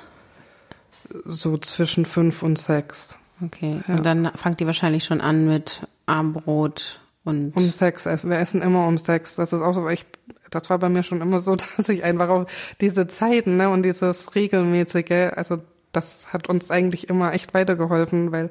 So 1.25 1.58
zwischen 1.58 2.04
fünf 2.04 2.42
und 2.42 2.58
sechs. 2.58 3.18
Okay. 3.44 3.80
Ja. 3.87 3.97
Und 3.97 4.06
dann 4.06 4.30
fangt 4.35 4.61
ihr 4.61 4.66
wahrscheinlich 4.66 5.04
schon 5.04 5.20
an 5.20 5.47
mit 5.47 5.87
Armbrot 6.06 7.00
und. 7.28 7.54
Um. 7.54 7.64
Also 7.64 8.28
wir 8.28 8.38
essen 8.38 8.62
immer 8.62 8.87
um 8.87 8.99
sechs. 8.99 9.37
Das 9.37 9.52
ist 9.52 9.61
auch 9.61 9.75
so, 9.75 9.88
ich, 9.88 10.06
das 10.50 10.68
war 10.70 10.78
bei 10.78 10.88
mir 10.88 11.02
schon 11.02 11.20
immer 11.20 11.40
so, 11.40 11.56
dass 11.76 11.88
ich 11.88 12.02
einfach 12.02 12.28
auch 12.28 12.47
diese 12.80 13.06
Zeiten, 13.06 13.56
ne, 13.56 13.68
und 13.68 13.82
dieses 13.82 14.35
regelmäßige, 14.35 15.32
also 15.37 15.58
das 15.92 16.32
hat 16.32 16.49
uns 16.49 16.70
eigentlich 16.70 17.08
immer 17.08 17.32
echt 17.32 17.54
weitergeholfen, 17.54 18.32
weil 18.32 18.50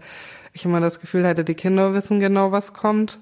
ich 0.54 0.66
immer 0.66 0.80
das 0.80 1.00
Gefühl 1.00 1.28
hatte, 1.28 1.44
die 1.44 1.54
Kinder 1.54 1.94
wissen 1.94 2.20
genau, 2.20 2.52
was 2.52 2.74
kommt. 2.74 3.20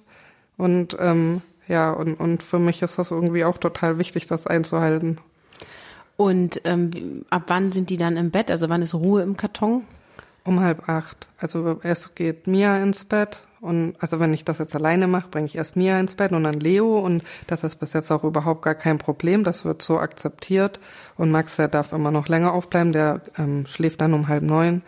Und 0.58 0.96
ähm, 1.00 1.42
ja, 1.68 1.92
und, 1.92 2.16
und 2.16 2.44
für 2.44 2.60
mich 2.60 2.82
ist 2.82 2.98
das 2.98 3.12
irgendwie 3.12 3.44
auch 3.44 3.58
total 3.58 3.98
wichtig, 3.98 4.28
das 4.28 4.48
einzuhalten. 4.48 5.20
Und 6.18 6.62
ähm, 6.64 7.26
ab 7.30 7.44
wann 7.48 7.72
sind 7.72 7.90
die 7.90 7.98
dann 7.98 8.16
im 8.16 8.32
Bett? 8.32 8.50
Also 8.50 8.70
wann 8.70 8.82
ist 8.82 8.94
Ruhe 8.94 9.22
im 9.22 9.36
Karton? 9.36 9.84
Um 10.46 10.62
halb 10.62 10.88
acht. 10.88 11.28
Also 11.38 11.80
es 11.84 12.16
geht 12.16 12.48
Mia 12.48 12.78
ins 12.78 13.04
Bett 13.04 13.44
und 13.66 13.96
also 14.00 14.20
wenn 14.20 14.32
ich 14.32 14.46
das 14.46 14.60
jetzt 14.60 14.76
alleine 14.76 15.08
mache, 15.08 15.30
bringe 15.30 15.48
ich 15.48 15.56
erst 15.56 15.76
Mia 15.76 16.00
ins 16.00 16.14
Bett 16.14 16.32
und 16.34 16.44
dann 16.44 16.60
Leo 16.60 17.00
und 17.00 17.24
das 17.48 17.64
ist 17.64 17.80
bis 17.80 17.94
jetzt 17.94 18.12
auch 18.12 18.24
überhaupt 18.24 18.62
gar 18.62 18.76
kein 18.76 19.00
Problem. 19.00 19.44
Das 19.44 19.66
wird 19.66 19.82
so 19.82 20.00
akzeptiert 20.00 20.80
und 21.18 21.32
Max, 21.32 21.56
der 21.56 21.68
darf 21.68 21.92
immer 21.92 22.12
noch 22.12 22.28
länger 22.28 22.54
aufbleiben. 22.54 22.94
Der 22.94 23.22
ähm, 23.40 23.66
schläft 23.66 24.02
dann 24.02 24.14
um 24.14 24.28
halb 24.28 24.44
neun, 24.44 24.84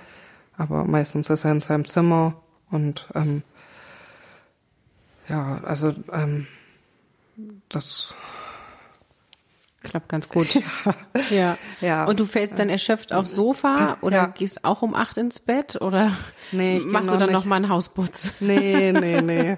aber 0.58 0.84
meistens 0.84 1.32
ist 1.32 1.44
er 1.44 1.54
in 1.54 1.60
seinem 1.60 1.86
Zimmer 1.86 2.36
und 2.70 3.08
ähm, 3.16 3.42
ja, 5.28 5.60
also 5.64 5.96
ähm, 6.14 6.46
das 7.70 8.14
klappt 9.88 10.10
ganz 10.10 10.30
gut. 10.30 10.48
Ja. 11.30 11.36
ja. 11.36 11.58
ja. 11.82 12.06
Und 12.06 12.20
du 12.20 12.26
fällst 12.26 12.60
dann 12.60 12.70
erschöpft 12.70 13.14
aufs 13.14 13.34
Sofa 13.34 13.98
oder 14.02 14.18
ja. 14.18 14.26
gehst 14.28 14.64
auch 14.64 14.82
um 14.82 14.94
acht 14.94 15.18
ins 15.18 15.40
Bett 15.40 15.82
oder 15.82 16.12
nee, 16.52 16.80
machst 16.86 17.12
du 17.12 17.18
dann 17.18 17.32
noch, 17.32 17.40
noch 17.40 17.46
mal 17.46 17.56
einen 17.56 17.70
Hausputz? 17.70 18.32
Nee, 18.40 18.92
nee, 19.00 19.22
nee. 19.22 19.58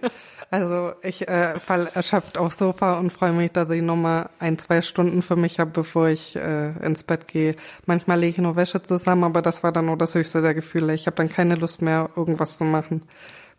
Also 0.51 0.93
ich 1.03 1.27
äh, 1.27 1.59
fall 1.59 1.89
erschöpft 1.93 2.37
aufs 2.37 2.57
Sofa 2.57 2.97
und 2.97 3.11
freue 3.11 3.33
mich, 3.33 3.51
dass 3.51 3.69
ich 3.69 3.83
noch 3.83 3.95
mal 3.95 4.29
ein, 4.39 4.57
zwei 4.57 4.81
Stunden 4.81 5.21
für 5.21 5.35
mich 5.35 5.59
habe, 5.59 5.69
bevor 5.71 6.07
ich 6.07 6.35
äh, 6.35 6.71
ins 6.83 7.03
Bett 7.03 7.27
gehe. 7.27 7.55
Manchmal 7.85 8.19
lege 8.19 8.31
ich 8.31 8.37
nur 8.39 8.55
Wäsche 8.55 8.81
zusammen, 8.81 9.25
aber 9.25 9.41
das 9.43 9.61
war 9.61 9.71
dann 9.71 9.85
nur 9.85 9.97
das 9.97 10.15
höchste 10.15 10.41
der 10.41 10.55
Gefühle. 10.55 10.93
Ich 10.93 11.05
habe 11.05 11.15
dann 11.15 11.29
keine 11.29 11.55
Lust 11.55 11.81
mehr, 11.81 12.09
irgendwas 12.15 12.57
zu 12.57 12.63
machen, 12.63 13.03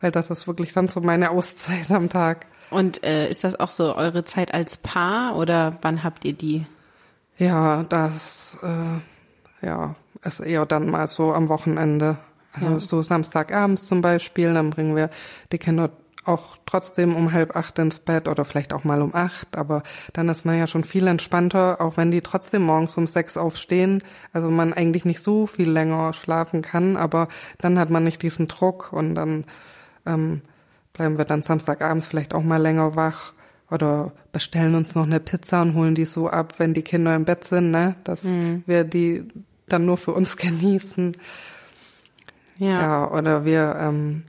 weil 0.00 0.10
das 0.10 0.30
ist 0.30 0.48
wirklich 0.48 0.72
dann 0.72 0.88
so 0.88 1.00
meine 1.00 1.30
Auszeit 1.30 1.90
am 1.92 2.08
Tag. 2.08 2.46
Und 2.70 3.02
äh, 3.04 3.28
ist 3.28 3.44
das 3.44 3.58
auch 3.58 3.70
so 3.70 3.94
eure 3.96 4.24
Zeit 4.24 4.54
als 4.54 4.76
Paar 4.76 5.36
oder 5.36 5.78
wann 5.82 6.04
habt 6.04 6.24
ihr 6.24 6.32
die? 6.32 6.66
Ja, 7.38 7.84
das 7.84 8.58
äh, 8.62 9.66
ja 9.66 9.94
ist 10.22 10.40
eher 10.40 10.66
dann 10.66 10.90
mal 10.90 11.06
so 11.06 11.32
am 11.32 11.48
Wochenende. 11.48 12.18
Also 12.52 12.66
ja. 12.66 12.80
so 12.80 13.02
Samstagabends 13.02 13.84
zum 13.86 14.02
Beispiel, 14.02 14.52
dann 14.52 14.70
bringen 14.70 14.96
wir 14.96 15.10
die 15.52 15.58
Kinder 15.58 15.90
auch 16.24 16.58
trotzdem 16.66 17.16
um 17.16 17.32
halb 17.32 17.56
acht 17.56 17.78
ins 17.78 18.00
Bett 18.00 18.28
oder 18.28 18.44
vielleicht 18.44 18.72
auch 18.72 18.84
mal 18.84 19.00
um 19.00 19.14
acht, 19.14 19.56
aber 19.56 19.82
dann 20.12 20.28
ist 20.28 20.44
man 20.44 20.58
ja 20.58 20.66
schon 20.66 20.84
viel 20.84 21.06
entspannter, 21.06 21.80
auch 21.80 21.96
wenn 21.96 22.10
die 22.10 22.20
trotzdem 22.20 22.62
morgens 22.62 22.96
um 22.98 23.06
sechs 23.06 23.36
aufstehen. 23.36 24.02
Also 24.32 24.50
man 24.50 24.74
eigentlich 24.74 25.04
nicht 25.04 25.24
so 25.24 25.46
viel 25.46 25.70
länger 25.70 26.12
schlafen 26.12 26.60
kann, 26.60 26.96
aber 26.96 27.28
dann 27.58 27.78
hat 27.78 27.88
man 27.88 28.04
nicht 28.04 28.22
diesen 28.22 28.48
Druck 28.48 28.92
und 28.92 29.14
dann 29.14 29.44
ähm, 30.04 30.42
bleiben 31.00 31.16
wir 31.16 31.24
dann 31.24 31.40
Samstagabends 31.40 32.06
vielleicht 32.06 32.34
auch 32.34 32.42
mal 32.42 32.60
länger 32.60 32.94
wach 32.94 33.32
oder 33.70 34.12
bestellen 34.32 34.74
uns 34.74 34.94
noch 34.94 35.06
eine 35.06 35.18
Pizza 35.18 35.62
und 35.62 35.74
holen 35.74 35.94
die 35.94 36.04
so 36.04 36.28
ab, 36.28 36.58
wenn 36.58 36.74
die 36.74 36.82
Kinder 36.82 37.16
im 37.16 37.24
Bett 37.24 37.44
sind, 37.44 37.70
ne? 37.70 37.94
Dass 38.04 38.24
mhm. 38.24 38.64
wir 38.66 38.84
die 38.84 39.26
dann 39.66 39.86
nur 39.86 39.96
für 39.96 40.12
uns 40.12 40.36
genießen. 40.36 41.16
Ja. 42.58 42.68
ja 42.68 43.10
oder 43.10 43.46
wir 43.46 43.76
ähm, 43.80 44.24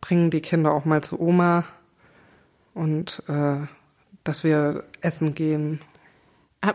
bringen 0.00 0.30
die 0.30 0.40
Kinder 0.40 0.72
auch 0.72 0.86
mal 0.86 1.04
zu 1.04 1.20
Oma 1.20 1.64
und 2.72 3.22
äh, 3.28 3.56
dass 4.24 4.42
wir 4.42 4.84
essen 5.02 5.34
gehen. 5.34 5.80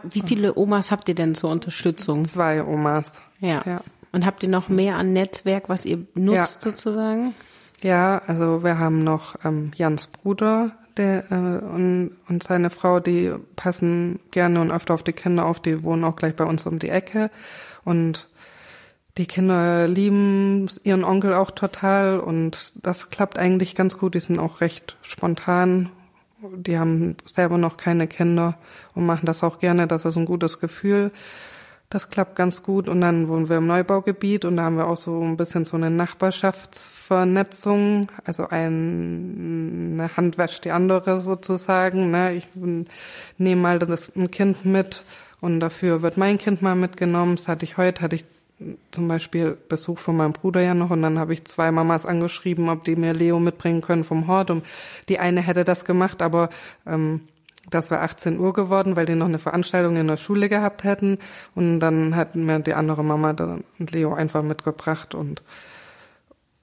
Wie 0.03 0.21
viele 0.21 0.55
Omas 0.55 0.91
habt 0.91 1.09
ihr 1.09 1.15
denn 1.15 1.33
zur 1.33 1.49
Unterstützung? 1.49 2.25
Zwei 2.25 2.63
Omas. 2.63 3.23
Ja. 3.39 3.63
ja. 3.65 3.81
Und 4.11 4.27
habt 4.27 4.43
ihr 4.43 4.49
noch 4.49 4.69
mehr 4.69 4.97
an 4.97 5.13
Netzwerk, 5.13 5.67
was 5.67 5.87
ihr 5.87 6.05
nutzt 6.13 6.63
ja. 6.63 6.69
sozusagen? 6.69 7.33
Ja, 7.81 8.21
also 8.27 8.63
wir 8.63 8.77
haben 8.77 9.03
noch 9.03 9.35
ähm, 9.43 9.71
Jans 9.75 10.07
Bruder 10.07 10.71
der, 10.97 11.31
äh, 11.31 11.65
und, 11.65 12.11
und 12.27 12.43
seine 12.43 12.69
Frau, 12.69 12.99
die 12.99 13.33
passen 13.55 14.19
gerne 14.31 14.59
und 14.61 14.71
öfter 14.71 14.93
auf 14.93 15.03
die 15.03 15.13
Kinder 15.13 15.45
auf, 15.45 15.61
die 15.61 15.83
wohnen 15.83 16.03
auch 16.03 16.17
gleich 16.17 16.35
bei 16.35 16.43
uns 16.43 16.67
um 16.67 16.77
die 16.79 16.89
Ecke. 16.89 17.31
Und 17.85 18.27
die 19.17 19.25
Kinder 19.25 19.87
lieben 19.87 20.69
ihren 20.83 21.03
Onkel 21.03 21.33
auch 21.33 21.51
total 21.51 22.19
und 22.19 22.73
das 22.75 23.09
klappt 23.09 23.37
eigentlich 23.37 23.75
ganz 23.75 23.97
gut. 23.97 24.13
Die 24.13 24.19
sind 24.19 24.39
auch 24.39 24.61
recht 24.61 24.97
spontan. 25.01 25.89
Die 26.55 26.77
haben 26.77 27.17
selber 27.25 27.57
noch 27.57 27.75
keine 27.75 28.07
Kinder 28.07 28.57
und 28.95 29.05
machen 29.05 29.25
das 29.25 29.43
auch 29.43 29.59
gerne. 29.59 29.87
Das 29.87 30.05
ist 30.05 30.15
ein 30.15 30.25
gutes 30.25 30.59
Gefühl. 30.59 31.11
Das 31.91 32.11
klappt 32.11 32.35
ganz 32.35 32.61
gut. 32.61 32.87
Und 32.87 33.01
dann 33.01 33.27
wohnen 33.27 33.49
wir 33.49 33.57
im 33.57 33.65
Neubaugebiet 33.65 34.45
und 34.45 34.57
da 34.57 34.63
haben 34.63 34.77
wir 34.77 34.85
auch 34.85 34.97
so 34.97 35.23
ein 35.23 35.37
bisschen 35.37 35.65
so 35.65 35.75
eine 35.75 35.89
Nachbarschaftsvernetzung. 35.89 38.11
Also 38.25 38.47
eine 38.47 40.07
Hand 40.15 40.37
wäscht 40.37 40.65
die 40.65 40.71
andere 40.71 41.19
sozusagen. 41.19 42.11
Ne? 42.11 42.33
Ich 42.33 42.47
nehme 43.37 43.61
mal 43.61 43.79
das, 43.79 44.15
ein 44.15 44.29
Kind 44.29 44.65
mit 44.65 45.03
und 45.41 45.61
dafür 45.61 46.03
wird 46.03 46.17
mein 46.17 46.37
Kind 46.37 46.61
mal 46.61 46.75
mitgenommen. 46.75 47.37
Das 47.37 47.47
hatte 47.47 47.65
ich 47.65 47.77
heute, 47.77 48.03
hatte 48.03 48.17
ich 48.17 48.25
zum 48.91 49.07
Beispiel 49.07 49.57
Besuch 49.69 49.97
von 49.97 50.17
meinem 50.17 50.33
Bruder 50.33 50.61
ja 50.61 50.75
noch 50.75 50.91
und 50.91 51.01
dann 51.01 51.17
habe 51.17 51.33
ich 51.33 51.45
zwei 51.45 51.71
Mamas 51.71 52.05
angeschrieben, 52.05 52.69
ob 52.69 52.83
die 52.83 52.97
mir 52.97 53.13
Leo 53.13 53.39
mitbringen 53.39 53.81
können 53.81 54.03
vom 54.03 54.27
Hort. 54.27 54.51
Und 54.51 54.63
die 55.07 55.17
eine 55.17 55.41
hätte 55.41 55.63
das 55.63 55.85
gemacht, 55.85 56.21
aber 56.21 56.49
ähm, 56.85 57.21
das 57.69 57.91
war 57.91 58.01
18 58.01 58.39
Uhr 58.39 58.53
geworden, 58.53 58.95
weil 58.95 59.05
die 59.05 59.15
noch 59.15 59.27
eine 59.27 59.39
Veranstaltung 59.39 59.95
in 59.95 60.07
der 60.07 60.17
Schule 60.17 60.49
gehabt 60.49 60.83
hätten. 60.83 61.19
Und 61.55 61.79
dann 61.79 62.15
hat 62.15 62.35
mir 62.35 62.59
die 62.59 62.73
andere 62.73 63.03
Mama 63.03 63.35
und 63.79 63.91
Leo 63.91 64.13
einfach 64.13 64.43
mitgebracht 64.43 65.15
und 65.15 65.41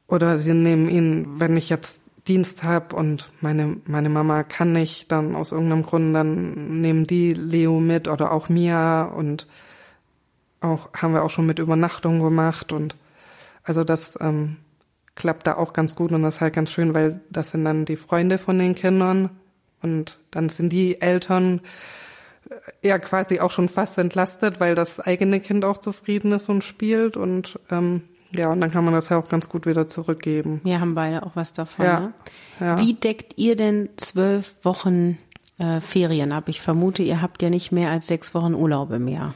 oder 0.09 0.39
sie 0.39 0.55
nehmen 0.55 0.89
ihn, 0.89 1.41
wenn 1.41 1.57
ich 1.57 1.69
jetzt 1.69 2.01
Dienst 2.29 2.63
habe 2.65 2.95
und 2.97 3.29
meine 3.41 3.77
meine 3.87 4.09
Mama 4.09 4.43
kann 4.43 4.73
nicht, 4.73 5.13
dann 5.13 5.35
aus 5.37 5.53
irgendeinem 5.53 5.83
Grund, 5.83 6.15
dann 6.15 6.81
nehmen 6.81 7.07
die 7.07 7.33
Leo 7.33 7.81
mit 7.81 8.09
oder 8.09 8.33
auch 8.33 8.49
Mia 8.49 9.03
und 9.03 9.47
auch 10.61 10.93
haben 10.93 11.15
wir 11.15 11.23
auch 11.23 11.31
schon 11.31 11.47
mit 11.47 11.59
Übernachtung 11.59 12.21
gemacht 12.21 12.73
und 12.73 12.97
also 13.63 13.85
das 13.85 14.19
ähm, 14.21 14.57
klappt 15.15 15.47
da 15.47 15.57
auch 15.57 15.73
ganz 15.73 15.97
gut 15.97 16.13
und 16.13 16.23
das 16.23 16.37
ist 16.37 16.41
halt 16.41 16.55
ganz 16.55 16.71
schön, 16.71 16.95
weil 16.95 17.21
das 17.31 17.51
sind 17.51 17.65
dann 17.65 17.85
die 17.85 17.97
Freunde 17.97 18.39
von 18.39 18.59
den 18.59 18.75
Kindern 18.75 19.31
und 19.83 20.19
dann 20.31 20.49
sind 20.49 20.71
die 20.71 21.01
Eltern 21.01 21.61
äh, 22.49 22.89
ja 22.89 22.99
quasi 22.99 23.41
auch 23.41 23.51
schon 23.51 23.69
fast 23.69 23.99
entlastet, 23.99 24.61
weil 24.61 24.75
das 24.75 25.01
eigene 25.01 25.41
Kind 25.41 25.65
auch 25.65 25.79
zufrieden 25.79 26.33
ist 26.33 26.49
und 26.49 26.65
spielt. 26.65 27.17
Und 27.17 27.59
ähm, 27.71 28.03
ja, 28.35 28.51
und 28.51 28.61
dann 28.61 28.71
kann 28.71 28.85
man 28.85 28.95
das 28.95 29.09
ja 29.09 29.19
auch 29.19 29.29
ganz 29.29 29.49
gut 29.49 29.67
wieder 29.67 29.87
zurückgeben. 29.87 30.61
Wir 30.65 30.81
haben 30.81 30.95
beide 30.95 31.25
auch 31.25 31.37
was 31.37 31.53
davon. 31.53 31.85
Ja, 31.85 32.01
ne? 32.01 32.13
ja. 32.61 32.81
Wie 32.81 32.95
deckt 32.95 33.35
ihr 33.37 33.57
denn 33.57 33.89
zwölf 33.97 34.55
Wochen 34.63 35.19
äh, 35.59 35.81
Ferien 35.81 36.33
ab? 36.33 36.49
Ich 36.49 36.61
vermute, 36.61 37.03
ihr 37.03 37.23
habt 37.23 37.43
ja 37.43 37.51
nicht 37.51 37.73
mehr 37.73 37.91
als 37.91 38.07
sechs 38.07 38.35
Wochen 38.35 38.55
Urlaub 38.55 38.91
im 38.93 39.09
Jahr. 39.09 39.35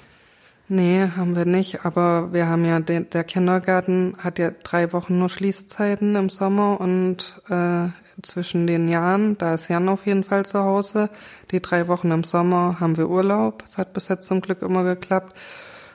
Nee, 0.72 1.08
haben 1.16 1.34
wir 1.34 1.46
nicht, 1.46 1.84
aber 1.84 2.32
wir 2.32 2.46
haben 2.46 2.64
ja, 2.64 2.78
den, 2.78 3.10
der 3.10 3.24
Kindergarten 3.24 4.14
hat 4.18 4.38
ja 4.38 4.52
drei 4.52 4.92
Wochen 4.92 5.18
nur 5.18 5.28
Schließzeiten 5.28 6.14
im 6.14 6.30
Sommer 6.30 6.80
und 6.80 7.42
äh, 7.48 7.88
zwischen 8.22 8.66
den 8.66 8.88
Jahren. 8.88 9.36
Da 9.38 9.54
ist 9.54 9.68
Jan 9.68 9.88
auf 9.88 10.06
jeden 10.06 10.24
Fall 10.24 10.44
zu 10.44 10.60
Hause. 10.60 11.10
Die 11.50 11.60
drei 11.60 11.88
Wochen 11.88 12.10
im 12.10 12.24
Sommer 12.24 12.78
haben 12.80 12.96
wir 12.96 13.08
Urlaub. 13.08 13.62
Es 13.64 13.78
hat 13.78 13.92
bis 13.92 14.08
jetzt 14.08 14.26
zum 14.26 14.40
Glück 14.40 14.62
immer 14.62 14.84
geklappt. 14.84 15.36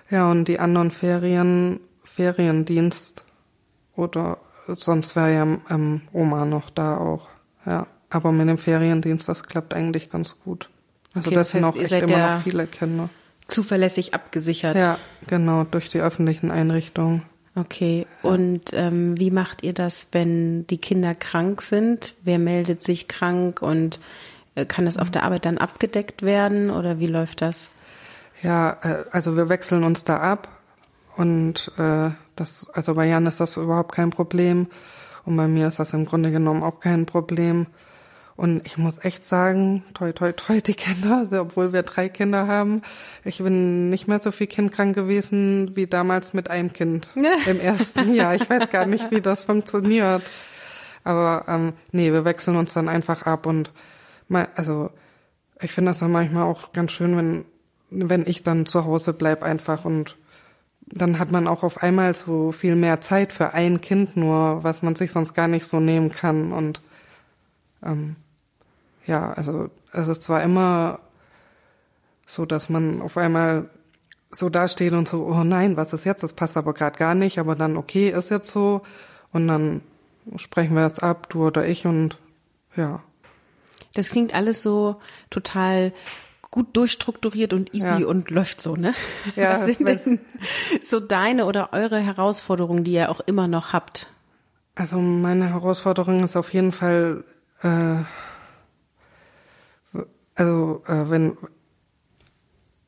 Ja, 0.10 0.30
und 0.30 0.48
die 0.48 0.60
anderen 0.60 0.92
Ferien, 0.92 1.80
Feriendienst 2.04 3.26
oder 3.96 4.38
sonst 4.68 5.16
wäre 5.16 5.34
ja 5.34 5.58
ähm, 5.70 6.02
Oma 6.14 6.46
noch 6.46 6.70
da 6.70 6.98
auch. 6.98 7.30
Ja, 7.66 7.88
aber 8.10 8.32
mit 8.32 8.48
dem 8.48 8.58
Feriendienst, 8.58 9.28
das 9.28 9.44
klappt 9.44 9.74
eigentlich 9.74 10.10
ganz 10.10 10.40
gut. 10.40 10.70
Also 11.14 11.30
okay, 11.30 11.36
das, 11.36 11.52
das 11.52 11.64
heißt, 11.64 11.74
sind 11.74 11.92
auch 11.92 11.98
echt 11.98 12.10
immer 12.10 12.36
noch 12.36 12.42
viele 12.42 12.68
Kinder. 12.68 13.10
Zuverlässig 13.48 14.14
abgesichert. 14.14 14.76
Ja, 14.76 14.98
genau, 15.28 15.64
durch 15.64 15.90
die 15.90 16.00
öffentlichen 16.00 16.52
Einrichtungen. 16.52 17.24
Okay, 17.58 18.06
und 18.22 18.72
ähm, 18.74 19.18
wie 19.18 19.32
macht 19.32 19.64
ihr 19.64 19.74
das, 19.74 20.08
wenn 20.12 20.68
die 20.68 20.78
Kinder 20.78 21.16
krank 21.16 21.62
sind? 21.62 22.14
Wer 22.24 22.38
meldet 22.38 22.84
sich 22.84 23.08
krank 23.08 23.62
und 23.62 24.00
äh, 24.56 24.66
kann 24.66 24.86
das 24.86 24.98
auf 24.98 25.10
der 25.10 25.24
Arbeit 25.24 25.46
dann 25.46 25.58
abgedeckt 25.58 26.22
werden 26.22 26.70
oder 26.70 27.00
wie 27.00 27.08
läuft 27.08 27.42
das? 27.42 27.70
Ja, 28.44 28.78
äh, 28.82 29.06
also 29.12 29.38
wir 29.38 29.48
wechseln 29.48 29.86
uns 29.86 30.04
da 30.04 30.18
ab 30.18 30.50
und 31.16 31.72
äh, 31.78 32.10
das, 32.36 32.68
also 32.74 32.96
bei 32.96 33.08
Jan 33.08 33.26
ist 33.26 33.40
das 33.40 33.58
überhaupt 33.58 33.94
kein 33.94 34.10
Problem. 34.10 34.68
Und 35.26 35.38
bei 35.38 35.48
mir 35.48 35.68
ist 35.68 35.80
das 35.80 35.94
im 35.94 36.06
Grunde 36.06 36.32
genommen 36.32 36.64
auch 36.64 36.80
kein 36.80 37.06
Problem. 37.06 37.68
Und 38.38 38.66
ich 38.66 38.78
muss 38.78 38.98
echt 39.04 39.24
sagen, 39.24 39.84
toi, 39.94 40.12
toi, 40.12 40.34
toi, 40.34 40.60
die 40.60 40.74
Kinder, 40.74 41.20
also 41.20 41.40
obwohl 41.40 41.72
wir 41.72 41.84
drei 41.84 42.10
Kinder 42.10 42.48
haben, 42.48 42.82
ich 43.24 43.38
bin 43.38 43.90
nicht 43.90 44.10
mehr 44.10 44.20
so 44.20 44.32
viel 44.32 44.48
kindkrank 44.48 44.94
gewesen 44.94 45.72
wie 45.76 45.88
damals 45.88 46.34
mit 46.34 46.50
einem 46.50 46.74
Kind 46.74 47.08
im 47.46 47.60
ersten 47.62 48.14
Jahr. 48.14 48.36
Ich 48.36 48.50
weiß 48.50 48.70
gar 48.70 48.86
nicht, 48.86 49.10
wie 49.10 49.22
das 49.22 49.46
funktioniert. 49.46 50.22
Aber 51.06 51.46
ähm, 51.48 51.74
nee, 51.92 52.12
wir 52.12 52.26
wechseln 52.26 52.58
uns 52.58 52.74
dann 52.74 52.90
einfach 52.90 53.22
ab 53.24 53.46
und 53.46 53.72
mal, 54.28 54.50
also 54.56 54.90
ich 55.62 55.72
finde 55.72 55.92
das 55.92 56.00
dann 56.00 56.12
manchmal 56.12 56.44
auch 56.44 56.74
ganz 56.74 56.92
schön, 56.92 57.16
wenn, 57.16 57.46
wenn 57.90 58.28
ich 58.28 58.44
dann 58.44 58.66
zu 58.66 58.84
Hause 58.84 59.14
bleib 59.14 59.44
einfach 59.44 59.86
und 59.86 60.18
dann 60.88 61.20
hat 61.20 61.32
man 61.32 61.48
auch 61.48 61.64
auf 61.64 61.82
einmal 61.82 62.14
so 62.14 62.52
viel 62.52 62.76
mehr 62.76 63.02
Zeit 63.02 63.34
für 63.34 63.54
ein 63.54 63.82
Kind 63.82 64.18
nur, 64.18 64.64
was 64.64 64.82
man 64.82 64.96
sich 64.96 65.12
sonst 65.12 65.34
gar 65.34 65.48
nicht 65.48 65.66
so 65.66 65.80
nehmen 65.80 66.12
kann. 66.12 66.52
Und 66.52 66.82
ähm, 67.84 68.16
ja, 69.06 69.34
also 69.34 69.70
es 69.92 70.08
ist 70.08 70.24
zwar 70.24 70.42
immer 70.44 71.00
so, 72.26 72.46
dass 72.46 72.70
man 72.70 73.02
auf 73.02 73.18
einmal 73.18 73.70
so 74.32 74.50
dasteht 74.50 74.94
und 74.94 75.08
so, 75.08 75.26
oh 75.26 75.44
nein, 75.44 75.78
was 75.78 75.94
ist 75.94 76.06
jetzt? 76.06 76.24
Das 76.24 76.34
passt 76.34 76.58
aber 76.58 76.74
gerade 76.74 76.98
gar 76.98 77.16
nicht, 77.16 77.40
aber 77.40 77.56
dann, 77.56 77.78
okay, 77.78 78.10
ist 78.10 78.32
jetzt 78.32 78.52
so. 78.52 78.82
Und 79.32 79.48
dann 79.48 79.82
sprechen 80.38 80.76
wir 80.76 80.86
es 80.86 81.00
ab, 81.00 81.30
du 81.30 81.46
oder 81.46 81.68
ich, 81.68 81.86
und 81.86 82.18
ja. 82.76 83.02
Das 83.94 84.10
klingt 84.10 84.34
alles 84.34 84.62
so 84.62 84.98
total 85.30 85.94
gut 86.52 86.76
durchstrukturiert 86.76 87.54
und 87.54 87.74
easy 87.74 88.02
ja. 88.02 88.08
und 88.08 88.30
läuft 88.32 88.62
so, 88.62 88.76
ne? 88.76 88.94
Ja, 89.36 89.60
Was 89.60 89.66
sind 89.66 89.88
denn 89.88 90.20
so 90.82 91.00
deine 91.00 91.46
oder 91.46 91.74
eure 91.74 92.00
Herausforderungen, 92.00 92.84
die 92.84 92.94
ihr 92.94 93.10
auch 93.10 93.20
immer 93.22 93.48
noch 93.48 93.74
habt? 93.74 94.08
Also 94.74 94.98
meine 95.00 95.50
Herausforderung 95.50 96.24
ist 96.24 96.36
auf 96.36 96.54
jeden 96.54 96.72
Fall, 96.72 97.24
äh, 97.62 98.04
also 100.36 100.84
äh, 100.88 101.10
wenn 101.10 101.38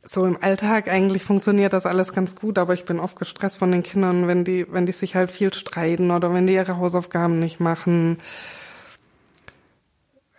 so 0.04 0.26
im 0.26 0.42
Alltag 0.42 0.88
eigentlich 0.88 1.24
funktioniert 1.24 1.74
das 1.74 1.86
alles 1.86 2.14
ganz 2.14 2.36
gut, 2.36 2.58
aber 2.58 2.74
ich 2.74 2.86
bin 2.86 3.00
oft 3.00 3.20
gestresst 3.20 3.58
von 3.58 3.72
den 3.72 3.84
Kindern, 3.84 4.28
wenn 4.28 4.46
die, 4.46 4.66
wenn 4.72 4.86
die 4.86 4.94
sich 4.94 5.16
halt 5.16 5.32
viel 5.32 5.54
streiten 5.54 6.12
oder 6.12 6.34
wenn 6.34 6.48
die 6.48 6.54
ihre 6.54 6.78
Hausaufgaben 6.78 7.40
nicht 7.40 7.60
machen. 7.60 8.18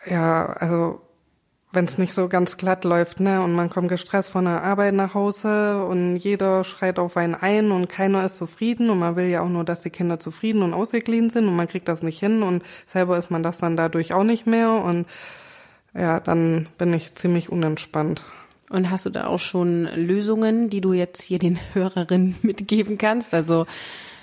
Ja, 0.06 0.46
also 0.46 1.02
wenn 1.70 1.84
es 1.84 1.98
nicht 1.98 2.14
so 2.14 2.28
ganz 2.28 2.56
glatt 2.56 2.84
läuft, 2.84 3.20
ne, 3.20 3.42
und 3.42 3.52
man 3.52 3.68
kommt 3.68 3.88
gestresst 3.88 4.30
von 4.30 4.46
der 4.46 4.62
Arbeit 4.62 4.94
nach 4.94 5.12
Hause 5.12 5.84
und 5.84 6.16
jeder 6.16 6.64
schreit 6.64 6.98
auf 6.98 7.18
einen 7.18 7.34
ein 7.34 7.70
und 7.70 7.88
keiner 7.90 8.24
ist 8.24 8.38
zufrieden 8.38 8.88
und 8.88 8.98
man 8.98 9.16
will 9.16 9.26
ja 9.26 9.42
auch 9.42 9.50
nur, 9.50 9.64
dass 9.64 9.82
die 9.82 9.90
Kinder 9.90 10.18
zufrieden 10.18 10.62
und 10.62 10.72
ausgeglichen 10.72 11.28
sind 11.28 11.46
und 11.46 11.56
man 11.56 11.68
kriegt 11.68 11.88
das 11.88 12.02
nicht 12.02 12.20
hin 12.20 12.42
und 12.42 12.62
selber 12.86 13.18
ist 13.18 13.30
man 13.30 13.42
das 13.42 13.58
dann 13.58 13.76
dadurch 13.76 14.14
auch 14.14 14.24
nicht 14.24 14.46
mehr 14.46 14.82
und 14.82 15.06
ja, 15.98 16.20
dann 16.20 16.68
bin 16.78 16.92
ich 16.92 17.14
ziemlich 17.14 17.50
unentspannt. 17.50 18.22
Und 18.70 18.90
hast 18.90 19.06
du 19.06 19.10
da 19.10 19.26
auch 19.26 19.38
schon 19.38 19.88
Lösungen, 19.94 20.68
die 20.70 20.80
du 20.80 20.92
jetzt 20.92 21.22
hier 21.22 21.38
den 21.38 21.58
Hörerinnen 21.72 22.36
mitgeben 22.42 22.98
kannst? 22.98 23.34
Also, 23.34 23.66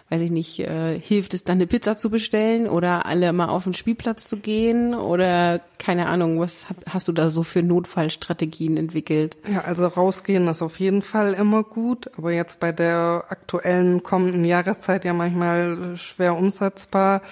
weiß 0.10 0.22
ich 0.22 0.30
nicht, 0.30 0.60
äh, 0.60 1.00
hilft 1.00 1.34
es 1.34 1.44
dann 1.44 1.58
eine 1.58 1.66
Pizza 1.66 1.98
zu 1.98 2.12
bestellen 2.12 2.68
oder 2.68 3.08
alle 3.08 3.34
mal 3.34 3.50
auf 3.50 3.64
den 3.64 3.74
Spielplatz 3.74 4.28
zu 4.28 4.38
gehen 4.38 4.94
oder 4.94 5.62
keine 5.80 6.06
Ahnung, 6.06 6.40
was 6.40 6.68
hast 6.88 7.08
du 7.08 7.12
da 7.12 7.30
so 7.30 7.42
für 7.42 7.64
Notfallstrategien 7.64 8.78
entwickelt? 8.78 9.36
Ja, 9.52 9.62
also 9.62 9.88
rausgehen 9.88 10.48
ist 10.48 10.62
auf 10.62 10.80
jeden 10.80 11.02
Fall 11.02 11.34
immer 11.34 11.64
gut, 11.64 12.12
aber 12.18 12.32
jetzt 12.32 12.60
bei 12.60 12.72
der 12.72 13.26
aktuellen 13.30 14.04
kommenden 14.04 14.46
Jahreszeit 14.46 15.06
ja 15.06 15.14
manchmal 15.14 15.98
schwer 15.98 16.38
umsetzbar. 16.38 17.24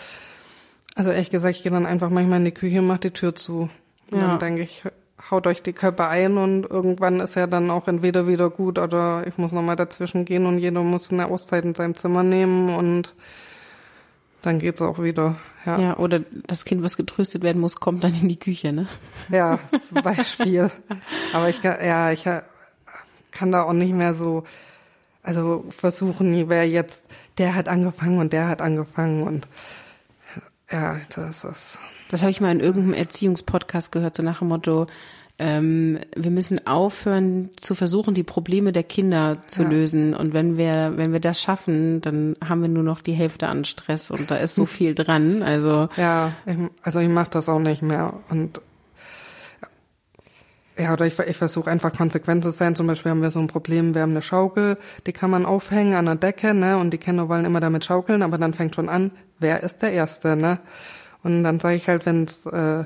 Also 0.96 1.12
ehrlich 1.12 1.30
gesagt, 1.30 1.56
ich 1.56 1.64
gehe 1.64 1.72
dann 1.72 1.86
einfach 1.86 2.10
manchmal 2.10 2.40
in 2.40 2.46
die 2.46 2.52
Küche 2.52 2.80
und 2.80 2.88
mache 2.88 3.02
die 3.02 3.12
Tür 3.12 3.36
zu. 3.36 3.70
Und 4.12 4.20
ja. 4.20 4.28
dann 4.28 4.40
denke 4.40 4.62
ich, 4.62 4.84
haut 5.32 5.48
euch 5.48 5.64
die 5.64 5.74
Körper 5.74 6.10
ein 6.10 6.38
und 6.38 6.66
irgendwann 6.70 7.20
ist 7.20 7.36
er 7.36 7.48
dann 7.48 7.70
auch 7.70 7.88
entweder 7.88 8.28
wieder 8.28 8.50
gut 8.50 8.78
oder 8.78 9.26
ich 9.28 9.38
muss 9.38 9.52
nochmal 9.52 9.76
dazwischen 9.76 10.26
gehen 10.26 10.46
und 10.46 10.60
jeder 10.60 10.82
muss 10.82 11.12
eine 11.12 11.28
Auszeit 11.28 11.66
in 11.66 11.76
seinem 11.76 11.96
Zimmer 11.96 12.24
nehmen 12.24 12.76
und 12.76 13.14
dann 14.42 14.60
geht's 14.60 14.82
auch 14.82 15.02
wieder. 15.02 15.38
Ja. 15.66 15.80
ja, 15.80 15.98
oder 15.98 16.20
das 16.48 16.66
Kind, 16.66 16.84
was 16.84 16.98
getröstet 16.98 17.42
werden 17.42 17.62
muss, 17.62 17.78
kommt 17.78 18.04
dann 18.04 18.14
in 18.14 18.28
die 18.28 18.40
Küche, 18.40 18.74
ne? 18.74 18.88
Ja, 19.30 19.60
zum 19.88 20.04
Beispiel. 20.04 20.70
Aber 21.32 21.48
ich 21.48 21.62
kann, 21.62 21.78
ja, 21.84 22.12
ich 22.12 22.26
kann 23.32 23.52
da 23.52 23.64
auch 23.64 23.72
nicht 23.72 23.94
mehr 23.94 24.14
so, 24.14 24.44
also 25.22 25.64
versuchen, 25.70 26.50
wer 26.50 26.68
jetzt, 26.68 27.02
der 27.38 27.56
hat 27.56 27.70
angefangen 27.70 28.20
und 28.20 28.34
der 28.34 28.50
hat 28.50 28.62
angefangen 28.62 29.24
und 29.24 29.48
ja, 30.72 30.98
das 31.16 31.44
ist. 31.44 31.80
Das 32.10 32.22
habe 32.22 32.32
ich 32.32 32.42
mal 32.42 32.52
in 32.52 32.60
irgendeinem 32.60 32.94
Erziehungspodcast 32.94 33.92
gehört, 33.92 34.16
so 34.16 34.24
nach 34.24 34.40
dem 34.40 34.50
Motto, 34.50 34.88
ähm, 35.40 36.00
wir 36.16 36.30
müssen 36.30 36.68
aufhören 36.68 37.50
zu 37.60 37.74
versuchen, 37.74 38.14
die 38.14 38.24
Probleme 38.24 38.72
der 38.72 38.84
Kinder 38.84 39.40
zu 39.48 39.64
ja. 39.64 39.70
lösen. 39.70 40.14
Und 40.14 40.34
wenn 40.34 40.58
wir, 40.58 40.94
wenn 40.96 41.12
wir 41.12 41.20
das 41.20 41.42
schaffen, 41.42 42.02
dann 42.02 42.36
haben 42.44 42.62
wir 42.62 42.70
nur 42.70 42.84
noch 42.84 43.02
die 43.02 43.14
Hälfte 43.14 43.48
an 43.48 43.66
Stress 43.66 44.12
und 44.12 44.30
da 44.30 44.36
ist 44.36 44.56
so 44.56 44.66
viel 44.68 44.94
dran. 44.94 45.42
Also 45.42 45.90
ja, 45.98 46.36
ich, 46.46 46.58
also 46.84 47.00
ich 47.00 47.10
mache 47.10 47.32
das 47.32 47.50
auch 47.50 47.60
nicht 47.60 47.82
mehr 47.82 48.14
und 48.30 48.62
ja, 50.78 50.94
oder 50.94 51.06
ich, 51.06 51.18
ich 51.20 51.38
versuche 51.38 51.70
einfach 51.70 51.94
konsequent 51.94 52.44
zu 52.44 52.50
sein. 52.50 52.76
Zum 52.76 52.88
Beispiel 52.88 53.12
haben 53.12 53.22
wir 53.22 53.32
so 53.32 53.40
ein 53.40 53.48
Problem, 53.48 53.94
wir 53.94 54.02
haben 54.02 54.12
eine 54.12 54.22
Schaukel, 54.22 54.78
die 55.06 55.14
kann 55.14 55.30
man 55.30 55.46
aufhängen 55.46 55.94
an 55.94 56.06
der 56.06 56.16
Decke, 56.16 56.54
ne? 56.54 56.78
Und 56.78 56.92
die 56.92 56.98
Kinder 56.98 57.30
wollen 57.30 57.46
immer 57.46 57.60
damit 57.60 57.86
schaukeln, 57.86 58.22
aber 58.22 58.38
dann 58.38 58.54
fängt 58.54 58.76
schon 58.76 58.90
an, 58.90 59.12
wer 59.40 59.62
ist 59.64 59.82
der 59.82 59.92
Erste, 59.92 60.36
ne? 60.36 60.60
Und 61.22 61.44
dann 61.44 61.60
sage 61.60 61.76
ich 61.76 61.88
halt, 61.88 62.06
wenn 62.06 62.24
es 62.24 62.46
äh, 62.46 62.86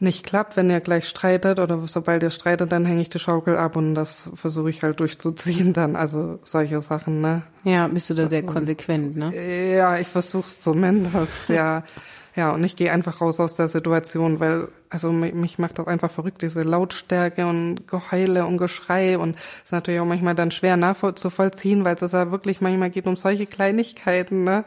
nicht 0.00 0.24
klappt, 0.24 0.56
wenn 0.56 0.70
ihr 0.70 0.80
gleich 0.80 1.08
streitet 1.08 1.58
oder 1.58 1.86
sobald 1.86 2.22
ihr 2.22 2.30
streitet, 2.30 2.70
dann 2.70 2.84
hänge 2.84 3.02
ich 3.02 3.10
die 3.10 3.18
Schaukel 3.18 3.56
ab 3.56 3.74
und 3.74 3.94
das 3.94 4.30
versuche 4.34 4.70
ich 4.70 4.82
halt 4.82 5.00
durchzuziehen 5.00 5.72
dann, 5.72 5.96
also 5.96 6.38
solche 6.44 6.80
Sachen, 6.80 7.20
ne? 7.20 7.42
Ja, 7.64 7.88
bist 7.88 8.08
du 8.10 8.14
da 8.14 8.28
sehr 8.28 8.44
konsequent, 8.44 9.16
ne? 9.16 9.32
Ja, 9.76 9.98
ich 9.98 10.08
versuch's 10.08 10.60
zumindest, 10.60 11.48
ja. 11.48 11.82
Ja, 12.38 12.52
und 12.52 12.62
ich 12.62 12.76
gehe 12.76 12.92
einfach 12.92 13.20
raus 13.20 13.40
aus 13.40 13.56
der 13.56 13.66
Situation, 13.66 14.38
weil, 14.38 14.68
also 14.90 15.10
mich 15.10 15.58
macht 15.58 15.80
das 15.80 15.88
einfach 15.88 16.08
verrückt, 16.08 16.42
diese 16.42 16.62
Lautstärke 16.62 17.44
und 17.48 17.88
Geheule 17.88 18.46
und 18.46 18.58
Geschrei 18.58 19.18
und 19.18 19.34
ist 19.64 19.72
natürlich 19.72 19.98
auch 19.98 20.06
manchmal 20.06 20.36
dann 20.36 20.52
schwer 20.52 20.76
nachzuvollziehen, 20.76 21.84
weil 21.84 21.96
es 21.96 22.12
ja 22.12 22.30
wirklich 22.30 22.60
manchmal 22.60 22.90
geht 22.90 23.08
um 23.08 23.16
solche 23.16 23.46
Kleinigkeiten, 23.46 24.44
ne? 24.44 24.64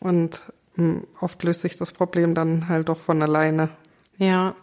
Und 0.00 0.42
hm, 0.74 1.04
oft 1.22 1.42
löst 1.42 1.62
sich 1.62 1.76
das 1.76 1.92
Problem 1.92 2.34
dann 2.34 2.68
halt 2.68 2.90
doch 2.90 3.00
von 3.00 3.22
alleine. 3.22 3.70
Ja, 4.18 4.54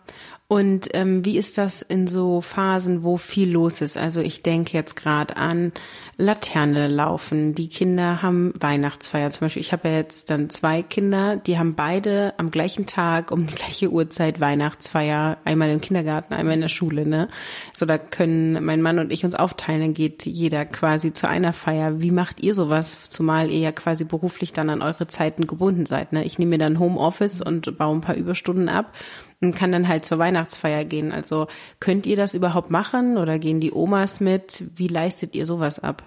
und 0.47 0.89
ähm, 0.93 1.25
wie 1.25 1.39
ist 1.39 1.57
das 1.57 1.81
in 1.81 2.05
so 2.05 2.39
Phasen, 2.39 3.03
wo 3.03 3.17
viel 3.17 3.51
los 3.51 3.81
ist? 3.81 3.97
Also 3.97 4.21
ich 4.21 4.43
denke 4.43 4.77
jetzt 4.77 4.95
gerade 4.95 5.37
an 5.37 5.71
Laterne 6.17 6.87
laufen. 6.87 7.55
Die 7.55 7.67
Kinder 7.67 8.21
haben 8.21 8.53
Weihnachtsfeier. 8.59 9.31
Zum 9.31 9.45
Beispiel, 9.45 9.61
ich 9.61 9.71
habe 9.73 9.89
ja 9.89 9.95
jetzt 9.95 10.29
dann 10.29 10.51
zwei 10.51 10.83
Kinder, 10.83 11.35
die 11.35 11.57
haben 11.57 11.73
beide 11.73 12.35
am 12.37 12.51
gleichen 12.51 12.85
Tag 12.85 13.31
um 13.31 13.47
die 13.47 13.55
gleiche 13.55 13.89
Uhrzeit 13.89 14.39
Weihnachtsfeier. 14.39 15.39
Einmal 15.45 15.71
im 15.71 15.81
Kindergarten, 15.81 16.35
einmal 16.35 16.53
in 16.53 16.61
der 16.61 16.69
Schule. 16.69 17.07
Ne? 17.07 17.27
So 17.73 17.87
da 17.87 17.97
können 17.97 18.63
mein 18.63 18.83
Mann 18.83 18.99
und 18.99 19.11
ich 19.11 19.25
uns 19.25 19.33
aufteilen. 19.33 19.81
Dann 19.81 19.93
geht 19.95 20.27
jeder 20.27 20.65
quasi 20.65 21.11
zu 21.11 21.27
einer 21.27 21.53
Feier. 21.53 22.01
Wie 22.01 22.11
macht 22.11 22.43
ihr 22.43 22.53
sowas? 22.53 23.09
Zumal 23.09 23.49
ihr 23.49 23.61
ja 23.61 23.71
quasi 23.71 24.03
beruflich 24.03 24.53
dann 24.53 24.69
an 24.69 24.83
eure 24.83 25.07
Zeiten 25.07 25.47
gebunden 25.47 25.87
seid. 25.87 26.13
Ne? 26.13 26.23
Ich 26.23 26.37
nehme 26.37 26.51
mir 26.51 26.59
dann 26.59 26.77
Homeoffice 26.77 27.41
und 27.41 27.79
baue 27.79 27.95
ein 27.95 28.01
paar 28.01 28.15
Überstunden 28.15 28.69
ab 28.69 28.93
und 29.41 29.55
kann 29.55 29.71
dann 29.71 29.87
halt 29.87 30.05
zur 30.05 30.19
Weihnachtsfeier 30.19 30.85
gehen. 30.85 31.11
Also 31.11 31.47
könnt 31.79 32.05
ihr 32.05 32.15
das 32.15 32.33
überhaupt 32.33 32.71
machen 32.71 33.17
oder 33.17 33.39
gehen 33.39 33.59
die 33.59 33.73
Omas 33.73 34.19
mit? 34.19 34.63
Wie 34.75 34.87
leistet 34.87 35.35
ihr 35.35 35.45
sowas 35.45 35.79
ab? 35.79 36.03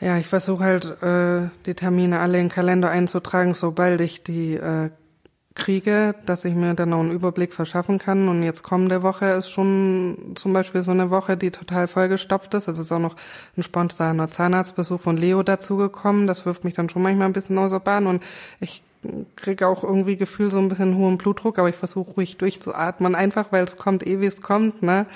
Ja, 0.00 0.18
ich 0.18 0.26
versuche 0.26 0.64
halt 0.64 1.02
äh, 1.02 1.48
die 1.64 1.74
Termine 1.74 2.20
alle 2.20 2.38
in 2.38 2.44
den 2.44 2.52
Kalender 2.52 2.90
einzutragen, 2.90 3.54
sobald 3.54 4.00
ich 4.02 4.22
die 4.22 4.54
äh, 4.54 4.90
kriege, 5.54 6.14
dass 6.26 6.44
ich 6.44 6.54
mir 6.54 6.74
dann 6.74 6.92
auch 6.92 7.00
einen 7.00 7.10
Überblick 7.10 7.54
verschaffen 7.54 7.98
kann. 7.98 8.28
Und 8.28 8.42
jetzt 8.42 8.62
kommende 8.62 9.02
Woche 9.02 9.26
ist 9.26 9.50
schon 9.50 10.32
zum 10.34 10.52
Beispiel 10.52 10.82
so 10.82 10.90
eine 10.90 11.10
Woche, 11.10 11.36
die 11.36 11.50
total 11.50 11.88
vollgestopft 11.88 12.52
ist. 12.54 12.68
Es 12.68 12.78
ist 12.78 12.92
auch 12.92 13.00
noch 13.00 13.16
ein 13.56 13.62
spontaner 13.62 14.30
Zahnarztbesuch 14.30 15.00
von 15.00 15.16
Leo 15.16 15.42
dazugekommen. 15.42 16.26
Das 16.26 16.46
wirft 16.46 16.64
mich 16.64 16.74
dann 16.74 16.90
schon 16.90 17.02
manchmal 17.02 17.26
ein 17.26 17.32
bisschen 17.32 17.58
aus 17.58 17.72
der 17.72 17.80
Bahn. 17.80 18.06
Und 18.06 18.22
ich 18.60 18.82
kriege 19.36 19.66
auch 19.66 19.84
irgendwie 19.84 20.16
Gefühl 20.16 20.50
so 20.50 20.58
ein 20.58 20.68
bisschen 20.68 20.96
hohen 20.96 21.18
Blutdruck, 21.18 21.58
aber 21.58 21.68
ich 21.68 21.76
versuche 21.76 22.12
ruhig 22.12 22.36
durchzuatmen, 22.36 23.14
einfach 23.14 23.52
weil 23.52 23.64
es 23.64 23.76
kommt 23.76 24.06
eh, 24.06 24.20
wie 24.20 24.26
es 24.26 24.42
kommt, 24.42 24.82
ne? 24.82 25.06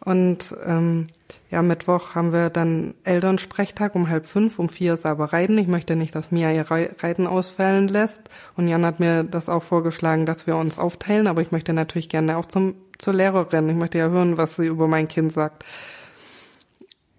Und 0.00 0.54
ähm, 0.64 1.08
ja, 1.50 1.62
Mittwoch 1.62 2.14
haben 2.14 2.32
wir 2.32 2.48
dann 2.48 2.94
Elternsprechtag 3.02 3.96
um 3.96 4.08
halb 4.08 4.26
fünf, 4.26 4.58
um 4.60 4.68
vier 4.68 4.94
ist 4.94 5.04
aber 5.04 5.32
Reiten. 5.32 5.58
Ich 5.58 5.66
möchte 5.66 5.96
nicht, 5.96 6.14
dass 6.14 6.30
Mia 6.30 6.52
ihr 6.52 6.70
Reiten 6.70 7.26
ausfallen 7.26 7.88
lässt. 7.88 8.22
Und 8.56 8.68
Jan 8.68 8.84
hat 8.84 9.00
mir 9.00 9.24
das 9.24 9.48
auch 9.48 9.64
vorgeschlagen, 9.64 10.24
dass 10.24 10.46
wir 10.46 10.56
uns 10.56 10.78
aufteilen, 10.78 11.26
aber 11.26 11.42
ich 11.42 11.50
möchte 11.50 11.72
natürlich 11.72 12.08
gerne 12.08 12.36
auch 12.36 12.46
zum, 12.46 12.74
zur 12.98 13.14
Lehrerin. 13.14 13.68
Ich 13.68 13.74
möchte 13.74 13.98
ja 13.98 14.08
hören, 14.08 14.36
was 14.36 14.54
sie 14.56 14.66
über 14.66 14.86
mein 14.86 15.08
Kind 15.08 15.32
sagt. 15.32 15.64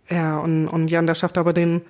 Ja, 0.10 0.40
und, 0.40 0.70
und 0.70 0.88
Jan, 0.88 1.08
der 1.08 1.16
schafft 1.16 1.38
aber 1.38 1.52
den 1.52 1.82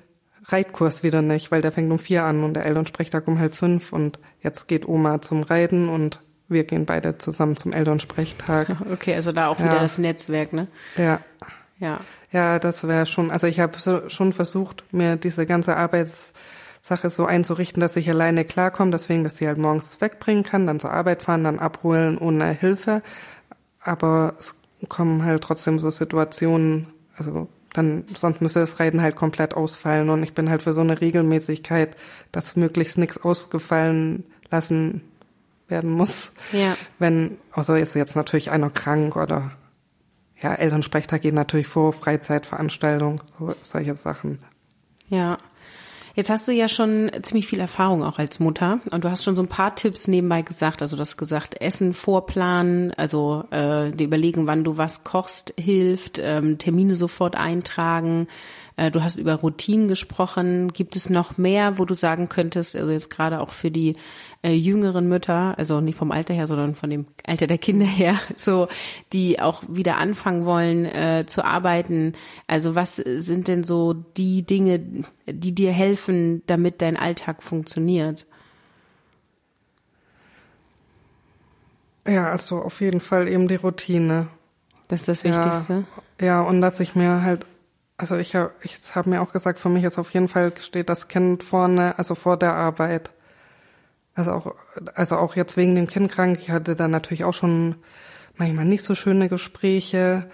Reitkurs 0.49 1.03
wieder 1.03 1.21
nicht, 1.21 1.51
weil 1.51 1.61
der 1.61 1.71
fängt 1.71 1.91
um 1.91 1.99
vier 1.99 2.23
an 2.23 2.43
und 2.43 2.53
der 2.53 2.65
Elternsprechtag 2.65 3.27
um 3.27 3.39
halb 3.39 3.53
fünf 3.53 3.91
und 3.91 4.19
jetzt 4.41 4.67
geht 4.67 4.87
Oma 4.87 5.21
zum 5.21 5.43
Reiten 5.43 5.89
und 5.89 6.21
wir 6.47 6.63
gehen 6.63 6.85
beide 6.85 7.17
zusammen 7.17 7.55
zum 7.55 7.73
Elternsprechtag. 7.73 8.77
Okay, 8.91 9.15
also 9.15 9.31
da 9.31 9.47
auch 9.47 9.59
wieder 9.59 9.75
ja. 9.75 9.81
das 9.81 9.97
Netzwerk, 9.97 10.53
ne? 10.53 10.67
Ja. 10.95 11.19
Ja. 11.79 11.99
Ja, 12.31 12.59
das 12.59 12.87
wäre 12.87 13.05
schon, 13.05 13.31
also 13.31 13.47
ich 13.47 13.59
habe 13.59 13.77
so, 13.77 14.09
schon 14.09 14.33
versucht, 14.33 14.83
mir 14.91 15.15
diese 15.17 15.45
ganze 15.45 15.75
Arbeitssache 15.75 17.09
so 17.09 17.25
einzurichten, 17.25 17.81
dass 17.81 17.95
ich 17.95 18.09
alleine 18.09 18.45
klarkomme, 18.45 18.91
deswegen, 18.91 19.23
dass 19.23 19.37
sie 19.37 19.47
halt 19.47 19.57
morgens 19.57 19.99
wegbringen 20.01 20.43
kann, 20.43 20.65
dann 20.67 20.79
zur 20.79 20.91
Arbeit 20.91 21.23
fahren, 21.23 21.43
dann 21.43 21.59
abholen 21.59 22.17
ohne 22.17 22.51
Hilfe. 22.51 23.01
Aber 23.81 24.35
es 24.39 24.55
kommen 24.87 25.23
halt 25.23 25.43
trotzdem 25.43 25.79
so 25.79 25.89
Situationen, 25.89 26.87
also 27.17 27.47
dann 27.77 28.05
sonst 28.13 28.41
müsste 28.41 28.59
das 28.59 28.79
Reiten 28.79 29.01
halt 29.01 29.15
komplett 29.15 29.53
ausfallen 29.53 30.09
und 30.09 30.23
ich 30.23 30.33
bin 30.33 30.49
halt 30.49 30.63
für 30.63 30.73
so 30.73 30.81
eine 30.81 30.99
Regelmäßigkeit, 30.99 31.95
dass 32.31 32.55
möglichst 32.55 32.97
nichts 32.97 33.17
ausgefallen 33.17 34.23
lassen 34.49 35.01
werden 35.67 35.91
muss. 35.91 36.31
Ja. 36.51 36.75
Wenn, 36.99 37.37
außer 37.51 37.79
ist 37.79 37.95
jetzt 37.95 38.15
natürlich 38.15 38.51
einer 38.51 38.69
krank 38.69 39.15
oder 39.15 39.51
ja, 40.41 40.53
Elternsprechtag 40.53 41.21
geht 41.21 41.33
natürlich 41.33 41.67
vor, 41.67 41.93
Freizeitveranstaltung, 41.93 43.21
so, 43.37 43.55
solche 43.63 43.95
Sachen. 43.95 44.39
Ja. 45.09 45.37
Jetzt 46.17 46.31
hast 46.31 46.47
du 46.47 46.51
ja 46.51 46.67
schon 46.67 47.11
ziemlich 47.21 47.45
viel 47.45 47.59
Erfahrung 47.59 48.03
auch 48.03 48.17
als 48.17 48.39
Mutter 48.39 48.79
und 48.89 49.03
du 49.03 49.09
hast 49.11 49.23
schon 49.23 49.35
so 49.35 49.43
ein 49.43 49.47
paar 49.47 49.75
Tipps 49.75 50.07
nebenbei 50.07 50.41
gesagt. 50.41 50.81
Also 50.81 50.95
du 50.95 51.01
hast 51.01 51.15
gesagt, 51.15 51.61
Essen 51.61 51.93
vorplanen, 51.93 52.91
also 52.97 53.43
äh, 53.51 53.91
dir 53.91 54.05
überlegen, 54.07 54.47
wann 54.47 54.63
du 54.63 54.77
was 54.77 55.03
kochst, 55.03 55.53
hilft, 55.59 56.19
ähm, 56.19 56.57
Termine 56.57 56.95
sofort 56.95 57.35
eintragen, 57.35 58.27
du 58.77 59.03
hast 59.03 59.17
über 59.17 59.33
Routinen 59.33 59.87
gesprochen. 59.87 60.71
Gibt 60.71 60.95
es 60.95 61.09
noch 61.09 61.37
mehr, 61.37 61.79
wo 61.79 61.85
du 61.85 61.95
sagen 61.95 62.29
könntest, 62.29 62.75
also 62.75 62.91
jetzt 62.91 63.09
gerade 63.09 63.39
auch 63.39 63.49
für 63.49 63.71
die 63.71 63.95
äh, 64.43 64.53
jüngeren 64.53 65.09
Mütter, 65.09 65.55
also 65.57 65.81
nicht 65.81 65.97
vom 65.97 66.11
Alter 66.11 66.33
her, 66.33 66.45
sondern 66.45 66.75
von 66.75 66.89
dem 66.89 67.07
Alter 67.25 67.47
der 67.47 67.57
Kinder 67.57 67.87
her, 67.87 68.19
so 68.35 68.67
die 69.13 69.39
auch 69.39 69.63
wieder 69.67 69.97
anfangen 69.97 70.45
wollen 70.45 70.85
äh, 70.85 71.25
zu 71.25 71.43
arbeiten. 71.43 72.13
Also 72.45 72.75
was 72.75 72.97
sind 72.97 73.47
denn 73.47 73.63
so 73.63 73.93
die 73.93 74.43
Dinge, 74.43 74.79
die 75.25 75.55
dir 75.55 75.71
helfen, 75.71 76.43
damit 76.45 76.81
dein 76.81 76.97
Alltag 76.97 77.41
funktioniert? 77.41 78.27
Ja, 82.07 82.29
also 82.29 82.61
auf 82.61 82.79
jeden 82.79 83.01
Fall 83.01 83.27
eben 83.27 83.47
die 83.47 83.55
Routine. 83.55 84.27
Das 84.87 85.01
ist 85.01 85.07
das 85.09 85.23
Wichtigste. 85.23 85.85
Ja, 86.21 86.25
ja 86.27 86.41
und 86.41 86.61
dass 86.61 86.79
ich 86.79 86.95
mir 86.95 87.21
halt 87.23 87.45
also 87.97 88.15
ich 88.15 88.35
habe 88.35 88.51
ich 88.61 88.77
hab 88.93 89.07
mir 89.07 89.21
auch 89.21 89.33
gesagt, 89.33 89.57
für 89.59 89.69
mich 89.69 89.83
ist 89.83 89.97
auf 89.97 90.11
jeden 90.11 90.27
Fall 90.27 90.53
steht 90.59 90.89
das 90.89 91.07
Kind 91.07 91.43
vorne, 91.43 91.97
also 91.97 92.13
vor 92.15 92.37
der 92.37 92.53
Arbeit. 92.53 93.11
Also 94.13 94.31
auch, 94.31 94.55
also 94.95 95.17
auch 95.17 95.35
jetzt 95.35 95.57
wegen 95.57 95.75
dem 95.75 95.87
Kind 95.87 96.11
krank. 96.11 96.37
Ich 96.39 96.51
hatte 96.51 96.75
dann 96.75 96.91
natürlich 96.91 97.23
auch 97.23 97.33
schon 97.33 97.75
manchmal 98.35 98.65
nicht 98.65 98.83
so 98.83 98.95
schöne 98.95 99.29
Gespräche 99.29 100.29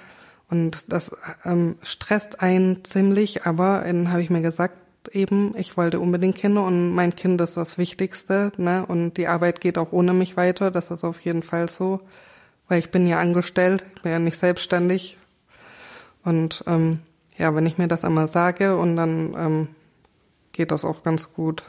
und 0.50 0.92
das 0.92 1.16
ähm, 1.46 1.78
stresst 1.84 2.42
einen 2.42 2.84
ziemlich. 2.84 3.46
Aber 3.46 3.84
dann 3.86 4.12
habe 4.12 4.22
ich 4.22 4.30
mir 4.30 4.42
gesagt, 4.42 4.78
eben, 5.12 5.56
ich 5.58 5.76
wollte 5.78 6.00
unbedingt 6.00 6.36
Kinder 6.36 6.66
und 6.66 6.94
mein 6.94 7.16
Kind 7.16 7.40
ist 7.42 7.58
das 7.58 7.78
Wichtigste, 7.78 8.52
ne? 8.58 8.86
Und 8.86 9.16
die 9.18 9.28
Arbeit 9.28 9.62
geht 9.62 9.78
auch 9.78 9.92
ohne 9.92 10.14
mich 10.14 10.38
weiter. 10.38 10.72
Das 10.72 10.92
ist 10.92 11.04
auf 11.04 11.20
jeden 11.22 11.44
Fall 11.44 11.70
so, 11.70 12.02
weil 12.68 12.80
ich 12.80 12.92
bin 12.92 13.08
ja 13.08 13.20
angestellt, 13.20 13.86
ich 13.96 14.02
bin 14.02 14.12
ja 14.12 14.20
nicht 14.20 14.38
selbstständig 14.38 15.18
und 16.24 16.64
ähm, 16.68 17.00
ja, 17.38 17.56
wenn 17.56 17.66
ich 17.66 17.78
mir 17.78 17.88
das 17.88 18.06
einmal 18.06 18.28
sage 18.28 18.78
und 18.78 18.96
dann 18.96 19.36
ähm, 19.38 19.68
geht 20.52 20.72
das 20.72 20.86
auch 20.86 21.04
ganz 21.04 21.34
gut. 21.34 21.64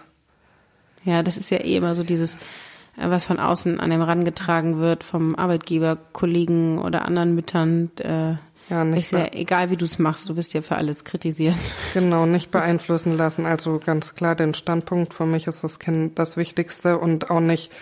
Ja, 1.05 1.23
das 1.23 1.37
ist 1.37 1.51
ja 1.51 1.59
eh 1.59 1.77
immer 1.77 1.95
so 1.95 2.03
dieses, 2.03 2.37
äh, 2.97 3.09
was 3.09 3.25
von 3.25 3.39
außen 3.39 3.81
an 3.81 3.91
dem 3.91 4.03
rangetragen 4.03 4.79
wird, 4.79 5.05
vom 5.05 5.35
Arbeitgeber, 5.35 5.97
Kollegen 6.13 6.79
oder 6.79 7.05
anderen 7.05 7.35
Müttern. 7.35 7.91
Äh, 7.99 8.37
ja, 8.71 8.85
nicht 8.85 9.05
ist 9.05 9.13
ja 9.13 9.33
egal, 9.33 9.71
wie 9.71 9.77
du 9.77 9.85
es 9.85 9.99
machst, 9.99 10.29
du 10.29 10.37
wirst 10.37 10.55
ja 10.55 10.63
für 10.63 10.77
alles 10.77 11.05
kritisiert. 11.05 11.57
Genau, 11.93 12.27
nicht 12.27 12.51
beeinflussen 12.51 13.17
lassen. 13.17 13.47
Also 13.47 13.79
ganz 13.85 14.15
klar, 14.15 14.35
den 14.35 14.55
Standpunkt 14.55 15.15
für 15.15 15.27
mich 15.27 15.47
ist 15.47 15.63
das 15.63 15.79
Kind 15.79 16.19
das 16.19 16.37
Wichtigste 16.37 16.99
und 16.99 17.31
auch 17.31 17.41
nicht 17.41 17.75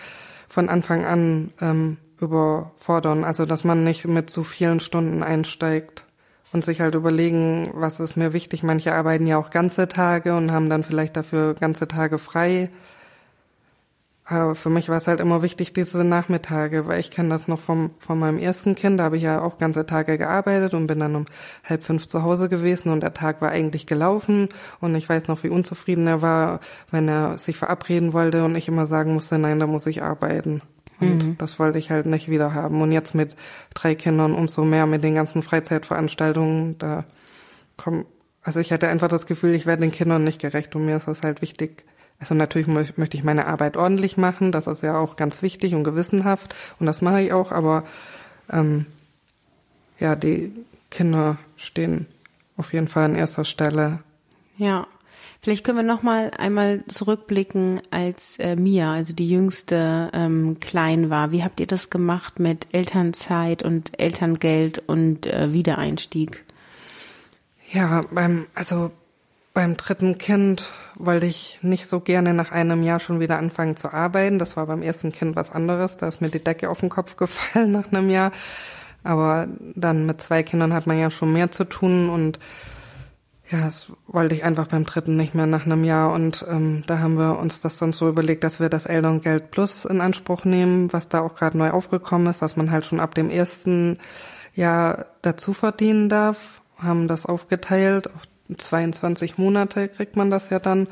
von 0.49 0.69
Anfang 0.69 1.05
an 1.05 1.51
ähm, 1.61 1.97
überfordern. 2.19 3.23
Also 3.23 3.45
dass 3.45 3.63
man 3.63 3.83
nicht 3.83 4.05
mit 4.05 4.29
zu 4.29 4.43
vielen 4.43 4.81
Stunden 4.81 5.23
einsteigt 5.23 6.05
und 6.53 6.63
sich 6.63 6.81
halt 6.81 6.95
überlegen, 6.95 7.71
was 7.73 7.99
ist 7.99 8.15
mir 8.15 8.31
wichtig. 8.31 8.63
Manche 8.63 8.93
arbeiten 8.93 9.27
ja 9.27 9.37
auch 9.37 9.49
ganze 9.49 9.87
Tage 9.87 10.35
und 10.35 10.51
haben 10.51 10.69
dann 10.69 10.83
vielleicht 10.83 11.17
dafür 11.17 11.55
ganze 11.55 11.87
Tage 11.87 12.19
frei. 12.19 12.69
Aber 14.25 14.55
für 14.55 14.69
mich 14.69 14.87
war 14.87 14.97
es 14.97 15.07
halt 15.07 15.19
immer 15.19 15.41
wichtig, 15.41 15.73
diese 15.73 16.03
Nachmittage, 16.03 16.87
weil 16.87 16.99
ich 16.99 17.11
kenne 17.11 17.27
das 17.27 17.49
noch 17.49 17.59
vom, 17.59 17.91
von 17.99 18.17
meinem 18.17 18.39
ersten 18.39 18.73
Kind, 18.73 18.99
da 18.99 19.05
habe 19.05 19.17
ich 19.17 19.23
ja 19.23 19.41
auch 19.41 19.57
ganze 19.57 19.85
Tage 19.85 20.17
gearbeitet 20.17 20.73
und 20.73 20.87
bin 20.87 20.99
dann 20.99 21.15
um 21.17 21.25
halb 21.65 21.83
fünf 21.83 22.07
zu 22.07 22.23
Hause 22.23 22.47
gewesen 22.47 22.89
und 22.89 23.01
der 23.01 23.13
Tag 23.13 23.41
war 23.41 23.49
eigentlich 23.49 23.85
gelaufen 23.85 24.47
und 24.79 24.95
ich 24.95 25.09
weiß 25.09 25.27
noch, 25.27 25.43
wie 25.43 25.49
unzufrieden 25.49 26.07
er 26.07 26.21
war, 26.21 26.61
wenn 26.89 27.09
er 27.09 27.37
sich 27.37 27.57
verabreden 27.57 28.13
wollte 28.13 28.45
und 28.45 28.55
ich 28.55 28.69
immer 28.69 28.85
sagen 28.85 29.13
musste, 29.13 29.37
nein, 29.37 29.59
da 29.59 29.67
muss 29.67 29.87
ich 29.87 30.01
arbeiten. 30.01 30.61
Und 31.11 31.25
mhm. 31.25 31.37
das 31.37 31.59
wollte 31.59 31.79
ich 31.79 31.91
halt 31.91 32.05
nicht 32.05 32.29
wieder 32.29 32.53
haben. 32.53 32.81
Und 32.81 32.91
jetzt 32.91 33.15
mit 33.15 33.35
drei 33.73 33.95
Kindern 33.95 34.33
umso 34.33 34.63
mehr 34.63 34.85
mit 34.85 35.03
den 35.03 35.15
ganzen 35.15 35.41
Freizeitveranstaltungen, 35.41 36.77
da 36.77 37.05
kommen, 37.77 38.05
also 38.41 38.59
ich 38.59 38.71
hatte 38.71 38.87
einfach 38.87 39.07
das 39.07 39.25
Gefühl, 39.25 39.55
ich 39.55 39.65
werde 39.65 39.81
den 39.81 39.91
Kindern 39.91 40.23
nicht 40.23 40.41
gerecht 40.41 40.75
und 40.75 40.85
mir 40.85 40.97
ist 40.97 41.07
das 41.07 41.21
halt 41.21 41.41
wichtig. 41.41 41.85
Also 42.19 42.35
natürlich 42.35 42.67
möchte 42.67 43.17
ich 43.17 43.23
meine 43.23 43.47
Arbeit 43.47 43.75
ordentlich 43.75 44.17
machen, 44.17 44.51
das 44.51 44.67
ist 44.67 44.83
ja 44.83 44.97
auch 44.97 45.15
ganz 45.15 45.41
wichtig 45.41 45.75
und 45.75 45.83
gewissenhaft 45.83 46.55
und 46.79 46.85
das 46.85 47.01
mache 47.01 47.21
ich 47.21 47.33
auch, 47.33 47.51
aber 47.51 47.83
ähm, 48.49 48.85
ja, 49.99 50.15
die 50.15 50.53
Kinder 50.89 51.37
stehen 51.57 52.05
auf 52.55 52.73
jeden 52.73 52.87
Fall 52.87 53.05
an 53.05 53.15
erster 53.15 53.45
Stelle. 53.45 53.99
Ja. 54.57 54.87
Vielleicht 55.43 55.65
können 55.65 55.79
wir 55.79 55.83
noch 55.83 56.03
mal 56.03 56.31
einmal 56.37 56.85
zurückblicken, 56.87 57.81
als 57.91 58.39
äh, 58.39 58.55
Mia, 58.55 58.93
also 58.93 59.13
die 59.13 59.29
jüngste, 59.29 60.09
ähm, 60.13 60.61
klein 60.61 61.09
war. 61.09 61.33
Wie 61.33 61.43
habt 61.43 61.59
ihr 61.59 61.67
das 61.67 61.89
gemacht 61.89 62.39
mit 62.39 62.67
Elternzeit 62.73 63.61
und 63.61 63.99
Elterngeld 63.99 64.81
und 64.87 65.27
äh, 65.27 65.51
Wiedereinstieg? 65.51 66.45
Ja, 67.69 68.05
beim 68.09 68.45
also 68.55 68.91
beim 69.53 69.75
dritten 69.75 70.17
Kind 70.17 70.71
wollte 70.95 71.25
ich 71.25 71.59
nicht 71.61 71.89
so 71.89 71.99
gerne 71.99 72.33
nach 72.33 72.53
einem 72.53 72.81
Jahr 72.81 73.01
schon 73.01 73.19
wieder 73.19 73.37
anfangen 73.37 73.75
zu 73.75 73.91
arbeiten. 73.91 74.39
Das 74.39 74.55
war 74.55 74.67
beim 74.67 74.81
ersten 74.81 75.11
Kind 75.11 75.35
was 75.35 75.51
anderes. 75.51 75.97
Da 75.97 76.07
ist 76.07 76.21
mir 76.21 76.29
die 76.29 76.41
Decke 76.41 76.69
auf 76.69 76.79
den 76.79 76.87
Kopf 76.87 77.15
gefallen 77.17 77.73
nach 77.73 77.91
einem 77.91 78.09
Jahr. 78.09 78.31
Aber 79.03 79.49
dann 79.75 80.05
mit 80.05 80.21
zwei 80.21 80.41
Kindern 80.41 80.71
hat 80.71 80.87
man 80.87 80.97
ja 80.97 81.11
schon 81.11 81.33
mehr 81.33 81.51
zu 81.51 81.65
tun 81.65 82.09
und 82.09 82.39
ja, 83.49 83.61
das 83.61 83.91
wollte 84.07 84.35
ich 84.35 84.43
einfach 84.43 84.67
beim 84.67 84.85
dritten 84.85 85.17
nicht 85.17 85.35
mehr 85.35 85.45
nach 85.45 85.65
einem 85.65 85.83
Jahr. 85.83 86.13
Und 86.13 86.45
ähm, 86.49 86.83
da 86.87 86.99
haben 86.99 87.17
wir 87.17 87.37
uns 87.37 87.59
das 87.59 87.77
dann 87.77 87.91
so 87.91 88.07
überlegt, 88.07 88.43
dass 88.43 88.59
wir 88.59 88.69
das 88.69 88.85
Elterngeld 88.85 89.51
Plus 89.51 89.85
in 89.85 90.01
Anspruch 90.01 90.45
nehmen, 90.45 90.91
was 90.93 91.09
da 91.09 91.21
auch 91.21 91.35
gerade 91.35 91.57
neu 91.57 91.71
aufgekommen 91.71 92.27
ist, 92.27 92.41
dass 92.41 92.55
man 92.55 92.71
halt 92.71 92.85
schon 92.85 92.99
ab 92.99 93.15
dem 93.15 93.29
ersten 93.29 93.99
Jahr 94.55 95.07
dazu 95.21 95.53
verdienen 95.53 96.09
darf. 96.09 96.61
Haben 96.77 97.07
das 97.07 97.25
aufgeteilt. 97.25 98.07
Auf 98.13 98.23
22 98.55 99.37
Monate 99.37 99.89
kriegt 99.89 100.15
man 100.15 100.29
das 100.29 100.49
ja 100.49 100.59
dann. 100.59 100.87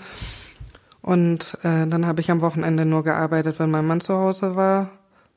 Und 1.02 1.58
äh, 1.64 1.88
dann 1.88 2.06
habe 2.06 2.22
ich 2.22 2.30
am 2.30 2.42
Wochenende 2.42 2.86
nur 2.86 3.04
gearbeitet, 3.04 3.60
wenn 3.60 3.72
mein 3.72 3.88
Mann 3.88 4.02
zu 4.02 4.16
Hause 4.16 4.56
war. 4.56 4.92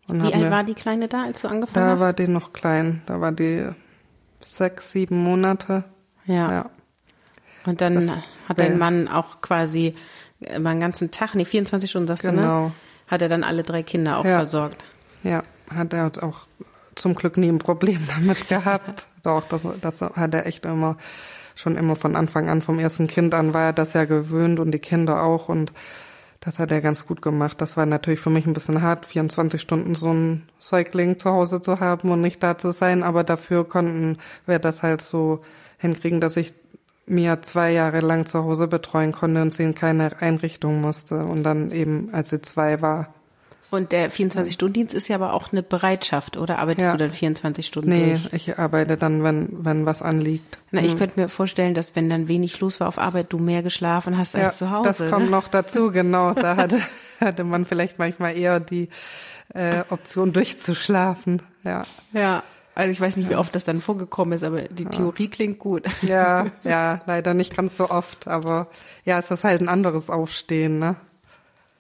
Wie 0.09 0.35
alt 0.35 0.51
war 0.51 0.65
die 0.65 0.75
Kleine 0.75 1.09
da, 1.09 1.23
als 1.23 1.41
du 1.41 1.49
angefangen 1.49 1.87
da 1.87 1.93
hast? 1.93 2.01
Da 2.01 2.05
war 2.05 2.13
die 2.13 2.29
noch 2.29 2.53
klein. 2.53 3.03
Da 3.07 3.21
war 3.21 3.33
die 3.33 3.67
sechs, 4.45 4.93
sieben 4.93 5.23
Monate. 5.23 5.85
Ja. 6.27 6.51
ja. 6.51 6.71
Und 7.65 7.81
dann 7.81 7.95
das 7.95 8.17
hat 8.49 8.59
dein 8.59 8.79
Mann 8.79 9.09
auch 9.09 9.41
quasi 9.41 9.95
immer 10.41 10.71
einen 10.71 10.81
ganzen 10.81 11.11
Tag, 11.11 11.35
nee, 11.35 11.45
24 11.45 11.89
Stunden 11.89 12.09
sagst 12.09 12.25
genau. 12.25 12.35
du, 12.35 12.41
ne? 12.41 12.47
Genau. 12.47 12.73
Hat 13.07 13.23
er 13.23 13.29
dann 13.29 13.45
alle 13.45 13.63
drei 13.63 13.83
Kinder 13.83 14.19
auch 14.19 14.25
ja. 14.25 14.37
versorgt? 14.37 14.83
Ja, 15.23 15.43
hat 15.75 15.93
er 15.93 16.11
auch 16.23 16.47
zum 16.95 17.15
Glück 17.15 17.37
nie 17.37 17.49
ein 17.49 17.59
Problem 17.59 18.01
damit 18.17 18.49
gehabt. 18.49 19.09
Doch, 19.23 19.47
das, 19.47 19.63
das 19.81 20.01
hat 20.01 20.35
er 20.35 20.47
echt 20.47 20.65
immer, 20.65 20.97
schon 21.55 21.77
immer 21.77 21.97
von 21.97 22.17
Anfang 22.17 22.49
an, 22.49 22.63
vom 22.63 22.79
ersten 22.79 23.07
Kind 23.07 23.35
an 23.35 23.55
war 23.55 23.65
er 23.65 23.73
das 23.73 23.93
ja 23.95 24.05
gewöhnt 24.05 24.61
und 24.61 24.71
die 24.73 24.79
Kinder 24.79 25.23
auch 25.23 25.49
und 25.49 25.73
das 26.41 26.59
hat 26.59 26.71
er 26.71 26.83
ganz 26.83 27.07
gut 27.07 27.23
gemacht. 27.23 27.61
Das 27.63 27.79
war 27.79 27.87
natürlich 27.87 28.21
für 28.21 28.29
mich 28.29 28.45
ein 28.45 28.53
bisschen 28.53 28.83
hart, 28.83 29.07
24 29.07 29.61
Stunden 29.61 29.95
so 29.95 30.13
ein 30.13 30.43
Säugling 30.59 31.19
zu 31.19 31.31
Hause 31.31 31.63
zu 31.63 31.81
haben 31.81 32.11
und 32.11 32.21
nicht 32.21 32.43
da 32.43 32.59
zu 32.59 32.71
sein, 32.71 33.03
aber 33.03 33.25
dafür 33.25 33.67
konnten 33.67 34.19
wir 34.45 34.59
das 34.59 34.83
halt 34.83 35.01
so 35.01 35.43
hinkriegen, 35.79 36.21
dass 36.21 36.37
ich 36.37 36.53
mir 37.07 37.43
zwei 37.43 37.73
Jahre 37.73 38.01
lang 38.01 38.27
zu 38.27 38.45
Hause 38.45 38.67
betreuen 38.69 39.13
konnte 39.13 39.43
und 39.43 39.53
sie 39.53 39.63
in 39.65 39.75
keine 39.75 40.21
Einrichtung 40.21 40.81
musste 40.81 41.25
und 41.25 41.43
dann 41.43 41.71
eben, 41.71 42.09
als 42.13 42.31
sie 42.31 42.41
zwei 42.41 42.81
war. 42.81 43.13
Und 43.71 43.91
der 43.91 44.09
24-Stunden-Dienst 44.09 44.95
ist 44.95 45.09
ja 45.09 45.17
aber 45.17 45.33
auch 45.33 45.51
eine 45.51 45.65
Bereitschaft, 45.65 46.37
oder 46.37 46.61
arbeitest 46.61 46.87
Ja. 46.87 46.93
du 46.93 46.99
dann 46.99 47.11
24 47.11 47.67
Stunden 47.67 47.89
Nee, 47.91 48.11
durch? 48.13 48.33
ich 48.33 48.57
arbeite 48.59 48.97
dann, 48.97 49.25
wenn, 49.25 49.49
wenn 49.65 49.85
was 49.85 50.01
anliegt. 50.01 50.61
Na, 50.71 50.81
ich 50.81 50.97
könnte 50.97 51.19
mir 51.21 51.29
vorstellen, 51.29 51.75
dass 51.75 51.97
wenn 51.97 52.09
dann 52.09 52.29
wenig 52.29 52.61
los 52.61 52.79
war 52.79 52.87
auf 52.87 52.99
Arbeit, 52.99 53.33
du 53.33 53.39
mehr 53.39 53.65
geschlafen 53.65 54.17
hast 54.17 54.37
als 54.37 54.59
zu 54.59 54.71
Hause. 54.71 54.85
das 54.89 55.11
kommt 55.11 55.25
ne? 55.25 55.31
noch 55.33 55.49
dazu, 55.49 55.91
genau. 55.93 56.35
Da 56.35 56.55
hatte, 56.57 56.79
hatte 57.21 57.43
man 57.43 57.65
vielleicht 57.65 57.99
manchmal 57.99 58.37
eher 58.37 58.61
die 58.61 58.89
äh, 59.55 59.83
Option 59.91 60.33
durchzuschlafen. 60.33 61.43
Ja, 61.65 61.83
Ja, 62.13 62.45
also 62.75 62.91
ich 62.91 63.01
weiß 63.01 63.17
nicht, 63.17 63.29
wie 63.31 63.37
oft 63.37 63.55
das 63.55 63.65
dann 63.65 63.81
vorgekommen 63.81 64.33
ist, 64.35 64.45
aber 64.45 64.63
die 64.63 64.85
Theorie 64.87 65.29
klingt 65.29 65.59
gut. 65.59 65.85
ja, 66.03 66.47
ja, 66.65 67.01
leider 67.07 67.35
nicht 67.35 67.57
ganz 67.57 67.77
so 67.77 67.89
oft, 67.91 68.27
aber 68.29 68.69
ja, 69.05 69.19
es 69.19 69.31
ist 69.31 69.45
halt 69.45 69.61
ein 69.61 69.69
anderes 69.69 70.11
Aufstehen, 70.11 70.79
ne? 70.79 70.97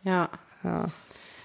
Ja. 0.04 0.28
Ja. 0.62 0.86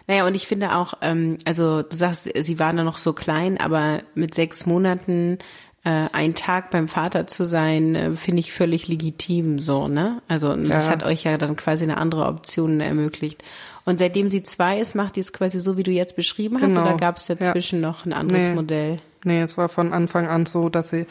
Naja, 0.07 0.25
und 0.25 0.33
ich 0.33 0.47
finde 0.47 0.75
auch, 0.75 0.93
ähm, 1.01 1.37
also 1.45 1.83
du 1.83 1.95
sagst, 1.95 2.29
sie 2.39 2.59
waren 2.59 2.77
da 2.77 2.83
noch 2.83 2.97
so 2.97 3.13
klein, 3.13 3.59
aber 3.59 4.01
mit 4.15 4.33
sechs 4.33 4.65
Monaten 4.65 5.37
äh, 5.85 6.07
einen 6.11 6.35
Tag 6.35 6.71
beim 6.71 6.87
Vater 6.87 7.27
zu 7.27 7.45
sein, 7.45 7.95
äh, 7.95 8.15
finde 8.15 8.39
ich 8.39 8.51
völlig 8.51 8.87
legitim 8.87 9.59
so, 9.59 9.87
ne? 9.87 10.21
Also 10.27 10.51
und 10.51 10.67
das 10.67 10.85
Ja. 10.87 10.91
hat 10.91 11.03
euch 11.03 11.23
ja 11.25 11.37
dann 11.37 11.55
quasi 11.55 11.83
eine 11.83 11.97
andere 11.97 12.25
Option 12.25 12.81
ermöglicht. 12.81 13.43
Und 13.85 13.99
seitdem 13.99 14.29
sie 14.29 14.43
zwei 14.43 14.79
ist, 14.79 14.93
macht 14.95 15.15
die 15.15 15.21
es 15.21 15.31
quasi 15.31 15.59
so, 15.59 15.77
wie 15.77 15.83
du 15.83 15.91
jetzt 15.91 16.15
beschrieben 16.15 16.57
hast, 16.61 16.73
Genau. 16.73 16.81
oder 16.87 16.97
gab 16.97 17.17
es 17.17 17.25
dazwischen 17.27 17.79
noch 17.79 18.05
ein 18.05 18.11
anderes 18.13 18.47
Nee. 18.49 18.53
Modell? 18.55 18.99
Nee, 19.23 19.41
es 19.41 19.57
war 19.57 19.69
von 19.69 19.93
Anfang 19.93 20.27
an 20.27 20.45
so, 20.45 20.69
dass 20.69 20.89
sie 20.89 21.05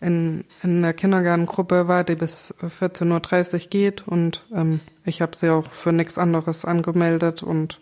in, 0.00 0.44
in 0.62 0.80
der 0.82 0.94
Kindergartengruppe 0.94 1.88
war, 1.88 2.04
die 2.04 2.14
bis 2.14 2.54
14.30 2.62 3.52
Uhr 3.64 3.68
geht 3.70 4.08
und 4.08 4.46
ähm, 4.54 4.80
ich 5.04 5.20
habe 5.20 5.36
sie 5.36 5.50
auch 5.50 5.66
für 5.70 5.92
nichts 5.92 6.16
anderes 6.16 6.64
angemeldet 6.64 7.42
und 7.42 7.80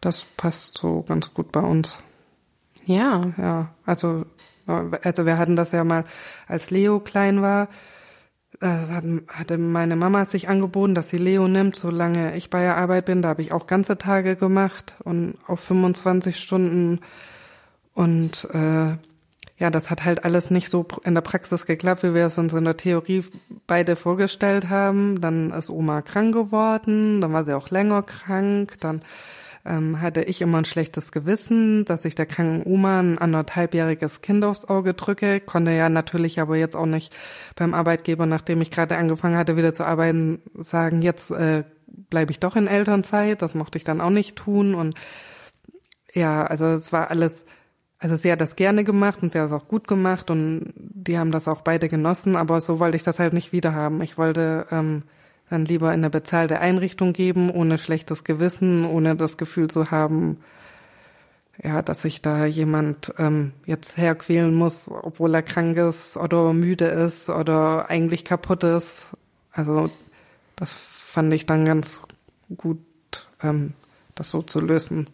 das 0.00 0.24
passt 0.24 0.78
so 0.78 1.02
ganz 1.02 1.34
gut 1.34 1.50
bei 1.50 1.60
uns. 1.60 2.00
Ja. 2.84 3.32
Ja, 3.36 3.74
also, 3.84 4.24
also 4.66 5.26
wir 5.26 5.38
hatten 5.38 5.56
das 5.56 5.72
ja 5.72 5.82
mal, 5.82 6.04
als 6.46 6.70
Leo 6.70 7.00
klein 7.00 7.42
war, 7.42 7.68
äh, 8.60 8.66
hat- 8.68 9.04
hatte 9.28 9.58
meine 9.58 9.96
Mama 9.96 10.24
sich 10.24 10.48
angeboten, 10.48 10.94
dass 10.94 11.08
sie 11.08 11.18
Leo 11.18 11.48
nimmt, 11.48 11.74
solange 11.76 12.36
ich 12.36 12.48
bei 12.48 12.62
der 12.62 12.76
Arbeit 12.76 13.06
bin. 13.06 13.22
Da 13.22 13.30
habe 13.30 13.42
ich 13.42 13.50
auch 13.52 13.66
ganze 13.66 13.98
Tage 13.98 14.36
gemacht 14.36 14.94
und 15.04 15.36
auf 15.48 15.60
25 15.60 16.38
Stunden. 16.38 17.00
Und 17.98 18.46
äh, 18.54 18.96
ja, 19.58 19.70
das 19.70 19.90
hat 19.90 20.04
halt 20.04 20.24
alles 20.24 20.52
nicht 20.52 20.70
so 20.70 20.86
in 21.02 21.16
der 21.16 21.20
Praxis 21.20 21.66
geklappt, 21.66 22.04
wie 22.04 22.14
wir 22.14 22.26
es 22.26 22.38
uns 22.38 22.52
in 22.52 22.62
der 22.62 22.76
Theorie 22.76 23.24
beide 23.66 23.96
vorgestellt 23.96 24.70
haben. 24.70 25.20
Dann 25.20 25.50
ist 25.50 25.68
Oma 25.68 26.02
krank 26.02 26.32
geworden, 26.32 27.20
dann 27.20 27.32
war 27.32 27.44
sie 27.44 27.56
auch 27.56 27.70
länger 27.70 28.04
krank, 28.04 28.74
dann 28.78 29.02
ähm, 29.66 30.00
hatte 30.00 30.22
ich 30.22 30.40
immer 30.42 30.58
ein 30.58 30.64
schlechtes 30.64 31.10
Gewissen, 31.10 31.84
dass 31.86 32.04
ich 32.04 32.14
der 32.14 32.26
kranken 32.26 32.62
Oma 32.72 33.00
ein 33.00 33.18
anderthalbjähriges 33.18 34.20
Kind 34.20 34.44
aufs 34.44 34.66
Auge 34.66 34.94
drücke. 34.94 35.40
Konnte 35.40 35.72
ja 35.72 35.88
natürlich 35.88 36.38
aber 36.38 36.54
jetzt 36.54 36.76
auch 36.76 36.86
nicht 36.86 37.12
beim 37.56 37.74
Arbeitgeber, 37.74 38.26
nachdem 38.26 38.62
ich 38.62 38.70
gerade 38.70 38.96
angefangen 38.96 39.36
hatte, 39.36 39.56
wieder 39.56 39.74
zu 39.74 39.84
arbeiten, 39.84 40.40
sagen, 40.54 41.02
jetzt 41.02 41.32
äh, 41.32 41.64
bleibe 42.10 42.30
ich 42.30 42.38
doch 42.38 42.54
in 42.54 42.68
Elternzeit. 42.68 43.42
Das 43.42 43.56
mochte 43.56 43.76
ich 43.76 43.82
dann 43.82 44.00
auch 44.00 44.10
nicht 44.10 44.36
tun. 44.36 44.76
Und 44.76 44.94
ja, 46.14 46.44
also 46.44 46.66
es 46.66 46.92
war 46.92 47.10
alles, 47.10 47.44
also 47.98 48.16
sie 48.16 48.30
hat 48.30 48.40
das 48.40 48.56
gerne 48.56 48.84
gemacht 48.84 49.22
und 49.22 49.32
sie 49.32 49.38
hat 49.38 49.46
es 49.46 49.52
auch 49.52 49.66
gut 49.66 49.88
gemacht 49.88 50.30
und 50.30 50.72
die 50.76 51.18
haben 51.18 51.32
das 51.32 51.48
auch 51.48 51.62
beide 51.62 51.88
genossen, 51.88 52.36
aber 52.36 52.60
so 52.60 52.78
wollte 52.78 52.96
ich 52.96 53.02
das 53.02 53.18
halt 53.18 53.32
nicht 53.32 53.52
wieder 53.52 53.74
haben. 53.74 54.00
Ich 54.02 54.16
wollte 54.16 54.66
ähm, 54.70 55.02
dann 55.50 55.64
lieber 55.64 55.88
in 55.88 56.00
eine 56.00 56.10
bezahlte 56.10 56.60
Einrichtung 56.60 57.12
geben, 57.12 57.50
ohne 57.50 57.76
schlechtes 57.76 58.22
Gewissen, 58.22 58.84
ohne 58.86 59.16
das 59.16 59.36
Gefühl 59.36 59.68
zu 59.68 59.90
haben, 59.90 60.38
ja, 61.62 61.82
dass 61.82 62.02
sich 62.02 62.22
da 62.22 62.44
jemand 62.44 63.12
ähm, 63.18 63.52
jetzt 63.66 63.96
herquälen 63.96 64.54
muss, 64.54 64.88
obwohl 64.88 65.34
er 65.34 65.42
krank 65.42 65.76
ist 65.76 66.16
oder 66.16 66.52
müde 66.52 66.84
ist 66.84 67.28
oder 67.30 67.90
eigentlich 67.90 68.24
kaputt 68.24 68.62
ist. 68.62 69.08
Also 69.50 69.90
das 70.54 70.72
fand 70.72 71.32
ich 71.32 71.46
dann 71.46 71.64
ganz 71.64 72.02
gut, 72.56 72.78
ähm, 73.42 73.72
das 74.14 74.30
so 74.30 74.42
zu 74.42 74.60
lösen. 74.60 75.08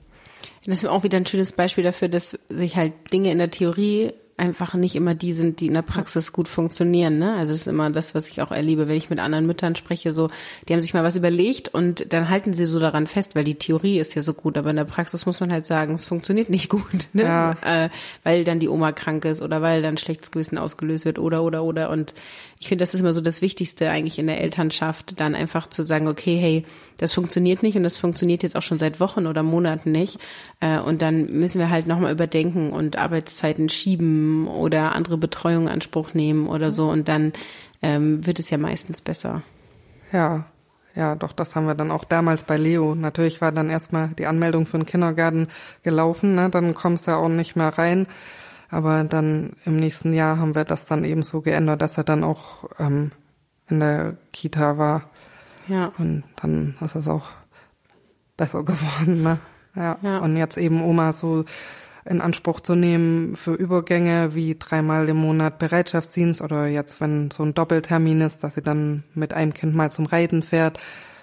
Das 0.64 0.78
ist 0.78 0.86
auch 0.86 1.04
wieder 1.04 1.18
ein 1.18 1.26
schönes 1.26 1.52
Beispiel 1.52 1.84
dafür, 1.84 2.08
dass 2.08 2.38
sich 2.48 2.76
halt 2.76 3.12
Dinge 3.12 3.30
in 3.30 3.38
der 3.38 3.50
Theorie 3.50 4.12
einfach 4.36 4.74
nicht 4.74 4.96
immer 4.96 5.14
die 5.14 5.32
sind, 5.32 5.60
die 5.60 5.68
in 5.68 5.74
der 5.74 5.82
Praxis 5.82 6.32
gut 6.32 6.48
funktionieren. 6.48 7.18
Ne? 7.18 7.34
Also 7.34 7.52
es 7.52 7.62
ist 7.62 7.66
immer 7.68 7.90
das, 7.90 8.16
was 8.16 8.28
ich 8.28 8.42
auch 8.42 8.50
erlebe, 8.50 8.88
wenn 8.88 8.96
ich 8.96 9.08
mit 9.08 9.20
anderen 9.20 9.46
Müttern 9.46 9.76
spreche, 9.76 10.12
so, 10.12 10.28
die 10.68 10.72
haben 10.72 10.80
sich 10.80 10.92
mal 10.92 11.04
was 11.04 11.14
überlegt 11.14 11.68
und 11.68 12.12
dann 12.12 12.28
halten 12.28 12.52
sie 12.52 12.66
so 12.66 12.80
daran 12.80 13.06
fest, 13.06 13.36
weil 13.36 13.44
die 13.44 13.54
Theorie 13.54 14.00
ist 14.00 14.14
ja 14.14 14.22
so 14.22 14.34
gut, 14.34 14.58
aber 14.58 14.70
in 14.70 14.76
der 14.76 14.84
Praxis 14.84 15.24
muss 15.24 15.38
man 15.38 15.52
halt 15.52 15.66
sagen, 15.66 15.94
es 15.94 16.04
funktioniert 16.04 16.50
nicht 16.50 16.68
gut, 16.74 17.06
ne? 17.12 17.22
Ja. 17.22 17.56
äh, 17.64 17.90
weil 18.24 18.42
dann 18.42 18.58
die 18.58 18.68
Oma 18.68 18.90
krank 18.90 19.24
ist 19.24 19.40
oder 19.40 19.62
weil 19.62 19.82
dann 19.82 19.98
schlechtes 19.98 20.32
Gewissen 20.32 20.58
ausgelöst 20.58 21.04
wird 21.04 21.20
oder 21.20 21.44
oder 21.44 21.62
oder 21.62 21.90
und 21.90 22.12
ich 22.58 22.68
finde, 22.68 22.82
das 22.82 22.94
ist 22.94 23.00
immer 23.00 23.12
so 23.12 23.20
das 23.20 23.42
Wichtigste 23.42 23.90
eigentlich 23.90 24.18
in 24.18 24.26
der 24.26 24.40
Elternschaft, 24.40 25.20
dann 25.20 25.34
einfach 25.34 25.66
zu 25.66 25.82
sagen, 25.82 26.08
okay, 26.08 26.38
hey, 26.38 26.64
das 26.96 27.12
funktioniert 27.12 27.62
nicht 27.62 27.76
und 27.76 27.82
das 27.82 27.98
funktioniert 27.98 28.42
jetzt 28.42 28.56
auch 28.56 28.62
schon 28.62 28.78
seit 28.78 29.00
Wochen 29.00 29.26
oder 29.26 29.42
Monaten 29.42 29.92
nicht 29.92 30.18
äh, 30.60 30.78
und 30.78 31.02
dann 31.02 31.22
müssen 31.22 31.58
wir 31.58 31.70
halt 31.70 31.86
nochmal 31.86 32.12
überdenken 32.12 32.72
und 32.72 32.96
Arbeitszeiten 32.96 33.68
schieben 33.68 34.23
oder 34.48 34.94
andere 34.94 35.18
Betreuung 35.18 35.64
in 35.64 35.68
Anspruch 35.68 36.14
nehmen 36.14 36.46
oder 36.46 36.70
so 36.70 36.90
und 36.90 37.08
dann 37.08 37.32
ähm, 37.82 38.26
wird 38.26 38.38
es 38.38 38.50
ja 38.50 38.58
meistens 38.58 39.00
besser. 39.00 39.42
Ja, 40.12 40.46
ja, 40.94 41.16
doch, 41.16 41.32
das 41.32 41.56
haben 41.56 41.66
wir 41.66 41.74
dann 41.74 41.90
auch 41.90 42.04
damals 42.04 42.44
bei 42.44 42.56
Leo. 42.56 42.94
Natürlich 42.94 43.40
war 43.40 43.50
dann 43.50 43.68
erstmal 43.68 44.08
die 44.08 44.26
Anmeldung 44.26 44.64
für 44.66 44.78
den 44.78 44.86
Kindergarten 44.86 45.48
gelaufen, 45.82 46.36
ne? 46.36 46.50
dann 46.50 46.74
kommst 46.74 47.06
du 47.06 47.12
ja 47.12 47.16
auch 47.16 47.28
nicht 47.28 47.56
mehr 47.56 47.76
rein. 47.76 48.06
Aber 48.70 49.04
dann 49.04 49.54
im 49.64 49.78
nächsten 49.78 50.14
Jahr 50.14 50.38
haben 50.38 50.54
wir 50.54 50.64
das 50.64 50.86
dann 50.86 51.04
eben 51.04 51.22
so 51.22 51.42
geändert, 51.42 51.82
dass 51.82 51.96
er 51.96 52.04
dann 52.04 52.24
auch 52.24 52.64
ähm, 52.78 53.10
in 53.68 53.80
der 53.80 54.16
Kita 54.32 54.78
war. 54.78 55.10
Ja. 55.68 55.92
Und 55.98 56.24
dann 56.36 56.76
ist 56.80 56.94
es 56.94 57.08
auch 57.08 57.26
besser 58.36 58.62
geworden, 58.64 59.22
ne? 59.22 59.38
Ja. 59.76 59.98
Ja. 60.02 60.18
Und 60.18 60.36
jetzt 60.36 60.56
eben 60.56 60.82
Oma 60.82 61.12
so 61.12 61.44
in 62.04 62.20
Anspruch 62.20 62.60
zu 62.60 62.74
nehmen 62.74 63.34
für 63.36 63.54
Übergänge 63.54 64.34
wie 64.34 64.56
dreimal 64.58 65.08
im 65.08 65.16
Monat 65.16 65.58
Bereitschaftsdienst 65.58 66.42
oder 66.42 66.66
jetzt, 66.66 67.00
wenn 67.00 67.30
so 67.30 67.42
ein 67.42 67.54
Doppeltermin 67.54 68.20
ist, 68.20 68.44
dass 68.44 68.54
sie 68.54 68.62
dann 68.62 69.04
mit 69.14 69.32
einem 69.32 69.54
Kind 69.54 69.74
mal 69.74 69.90
zum 69.90 70.06
Reiten 70.06 70.42
fährt. 70.42 70.78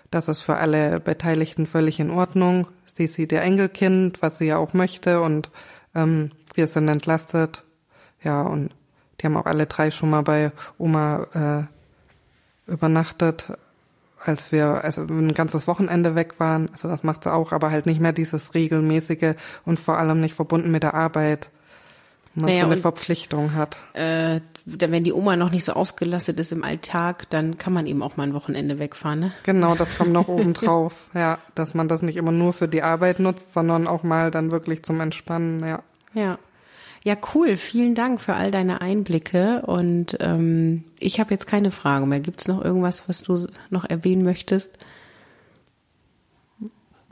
Das 0.10 0.28
ist 0.28 0.42
für 0.42 0.58
alle 0.58 1.00
Beteiligten 1.00 1.66
völlig 1.66 2.00
in 2.00 2.10
Ordnung. 2.10 2.68
Sie 2.86 3.08
sieht 3.08 3.32
ihr 3.32 3.42
Enkelkind, 3.42 4.22
was 4.22 4.40
sie 4.40 4.46
ja 4.46 4.58
auch 4.58 4.74
möchte 4.74 5.22
und 5.22 5.52
ähm, 5.96 6.32
wir 6.54 6.68
sind 6.68 6.88
entlastet. 6.88 7.64
Ja, 8.24 8.42
und 8.42 8.72
die 9.20 9.28
haben 9.28 9.38
auch 9.38 9.46
alle 9.46 9.68
drei 9.68 9.92
schon 9.92 10.10
mal 10.10 10.24
bei 10.24 10.52
Oma 10.78 11.68
äh, 12.68 12.72
übernachtet, 12.72 13.54
als 14.26 14.52
wir 14.52 14.84
also 14.84 15.02
ein 15.02 15.34
ganzes 15.34 15.68
Wochenende 15.68 16.16
weg 16.16 16.40
waren. 16.40 16.70
Also 16.72 16.88
das 16.88 17.04
macht 17.04 17.24
sie 17.24 17.34
auch, 17.34 17.52
aber 17.52 17.72
halt 17.72 17.86
nicht 17.86 18.00
mehr 18.00 18.14
dieses 18.14 18.54
regelmäßige 18.54 19.36
und 19.66 19.80
vor 19.80 19.98
allem 19.98 20.22
nicht 20.22 20.36
verbunden 20.36 20.72
mit 20.72 20.84
der 20.84 20.94
Arbeit. 20.94 21.50
wo 22.36 22.42
Man 22.42 22.50
Naja, 22.52 22.62
so 22.62 22.66
eine 22.68 22.76
und- 22.76 22.82
Verpflichtung 22.82 23.54
hat. 23.56 23.78
Äh, 23.94 24.42
wenn 24.66 25.04
die 25.04 25.12
Oma 25.12 25.36
noch 25.36 25.50
nicht 25.52 25.66
so 25.66 25.74
ausgelastet 25.74 26.40
ist 26.40 26.52
im 26.52 26.64
Alltag, 26.64 27.28
dann 27.32 27.58
kann 27.58 27.74
man 27.74 27.88
eben 27.88 28.04
auch 28.04 28.16
mal 28.16 28.24
ein 28.24 28.34
Wochenende 28.36 28.78
wegfahren, 28.80 29.20
ne? 29.20 29.32
Genau, 29.44 29.74
das 29.76 29.98
kommt 29.98 30.12
noch 30.14 30.28
oben 30.28 30.54
drauf. 30.54 31.08
Ja, 31.16 31.40
dass 31.56 31.74
man 31.74 31.88
das 31.88 32.04
nicht 32.04 32.16
immer 32.18 32.32
nur 32.32 32.54
für 32.54 32.68
die 32.68 32.84
Arbeit 32.84 33.20
nutzt, 33.20 33.52
sondern 33.54 33.88
auch 33.88 34.04
mal 34.04 34.30
dann 34.32 34.52
wirklich 34.52 34.84
zum 34.84 35.02
Entspannen, 35.02 35.60
ja. 35.66 35.82
Ja. 36.14 36.38
Ja, 37.04 37.16
cool. 37.34 37.58
Vielen 37.58 37.96
Dank 37.96 38.22
für 38.22 38.36
all 38.36 38.52
deine 38.52 38.82
Einblicke. 38.82 39.64
Und 39.66 40.18
ähm, 40.20 40.84
ich 41.00 41.20
habe 41.20 41.32
jetzt 41.32 41.48
keine 41.48 41.72
Frage 41.72 42.06
mehr. 42.06 42.20
Gibt's 42.20 42.48
noch 42.48 42.64
irgendwas, 42.64 43.10
was 43.10 43.24
du 43.24 43.48
noch 43.70 43.86
erwähnen 43.86 44.24
möchtest? 44.24 44.78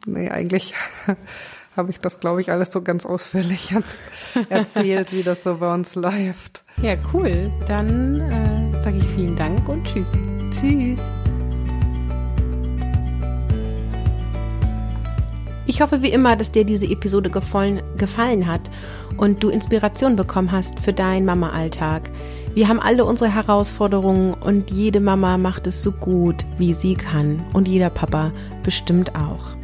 Nee, 0.05 0.29
eigentlich 0.29 0.75
habe 1.75 1.91
ich 1.91 1.99
das, 1.99 2.19
glaube 2.19 2.41
ich, 2.41 2.51
alles 2.51 2.71
so 2.71 2.81
ganz 2.81 3.05
ausführlich 3.05 3.71
jetzt 3.71 3.97
erzählt, 4.49 5.11
wie 5.11 5.23
das 5.23 5.43
so 5.43 5.57
bei 5.57 5.73
uns 5.73 5.95
läuft. 5.95 6.63
Ja, 6.81 6.95
cool. 7.13 7.51
Dann 7.67 8.21
äh, 8.21 8.81
sage 8.83 8.97
ich 8.97 9.07
vielen 9.07 9.35
Dank 9.35 9.67
und 9.67 9.85
tschüss. 9.85 10.11
Tschüss. 10.51 11.01
Ich 15.79 15.81
hoffe 15.81 16.01
wie 16.01 16.11
immer, 16.11 16.35
dass 16.35 16.51
dir 16.51 16.65
diese 16.65 16.87
Episode 16.87 17.29
gefallen, 17.29 17.81
gefallen 17.97 18.47
hat 18.47 18.59
und 19.15 19.41
du 19.41 19.47
Inspiration 19.47 20.17
bekommen 20.17 20.51
hast 20.51 20.77
für 20.77 20.91
deinen 20.91 21.25
Mama-Alltag. 21.25 22.11
Wir 22.53 22.67
haben 22.67 22.81
alle 22.81 23.05
unsere 23.05 23.33
Herausforderungen 23.33 24.33
und 24.33 24.71
jede 24.71 24.99
Mama 24.99 25.37
macht 25.37 25.67
es 25.67 25.81
so 25.81 25.93
gut, 25.93 26.43
wie 26.57 26.73
sie 26.73 26.95
kann 26.95 27.41
und 27.53 27.69
jeder 27.69 27.89
Papa 27.89 28.33
bestimmt 28.61 29.15
auch. 29.15 29.58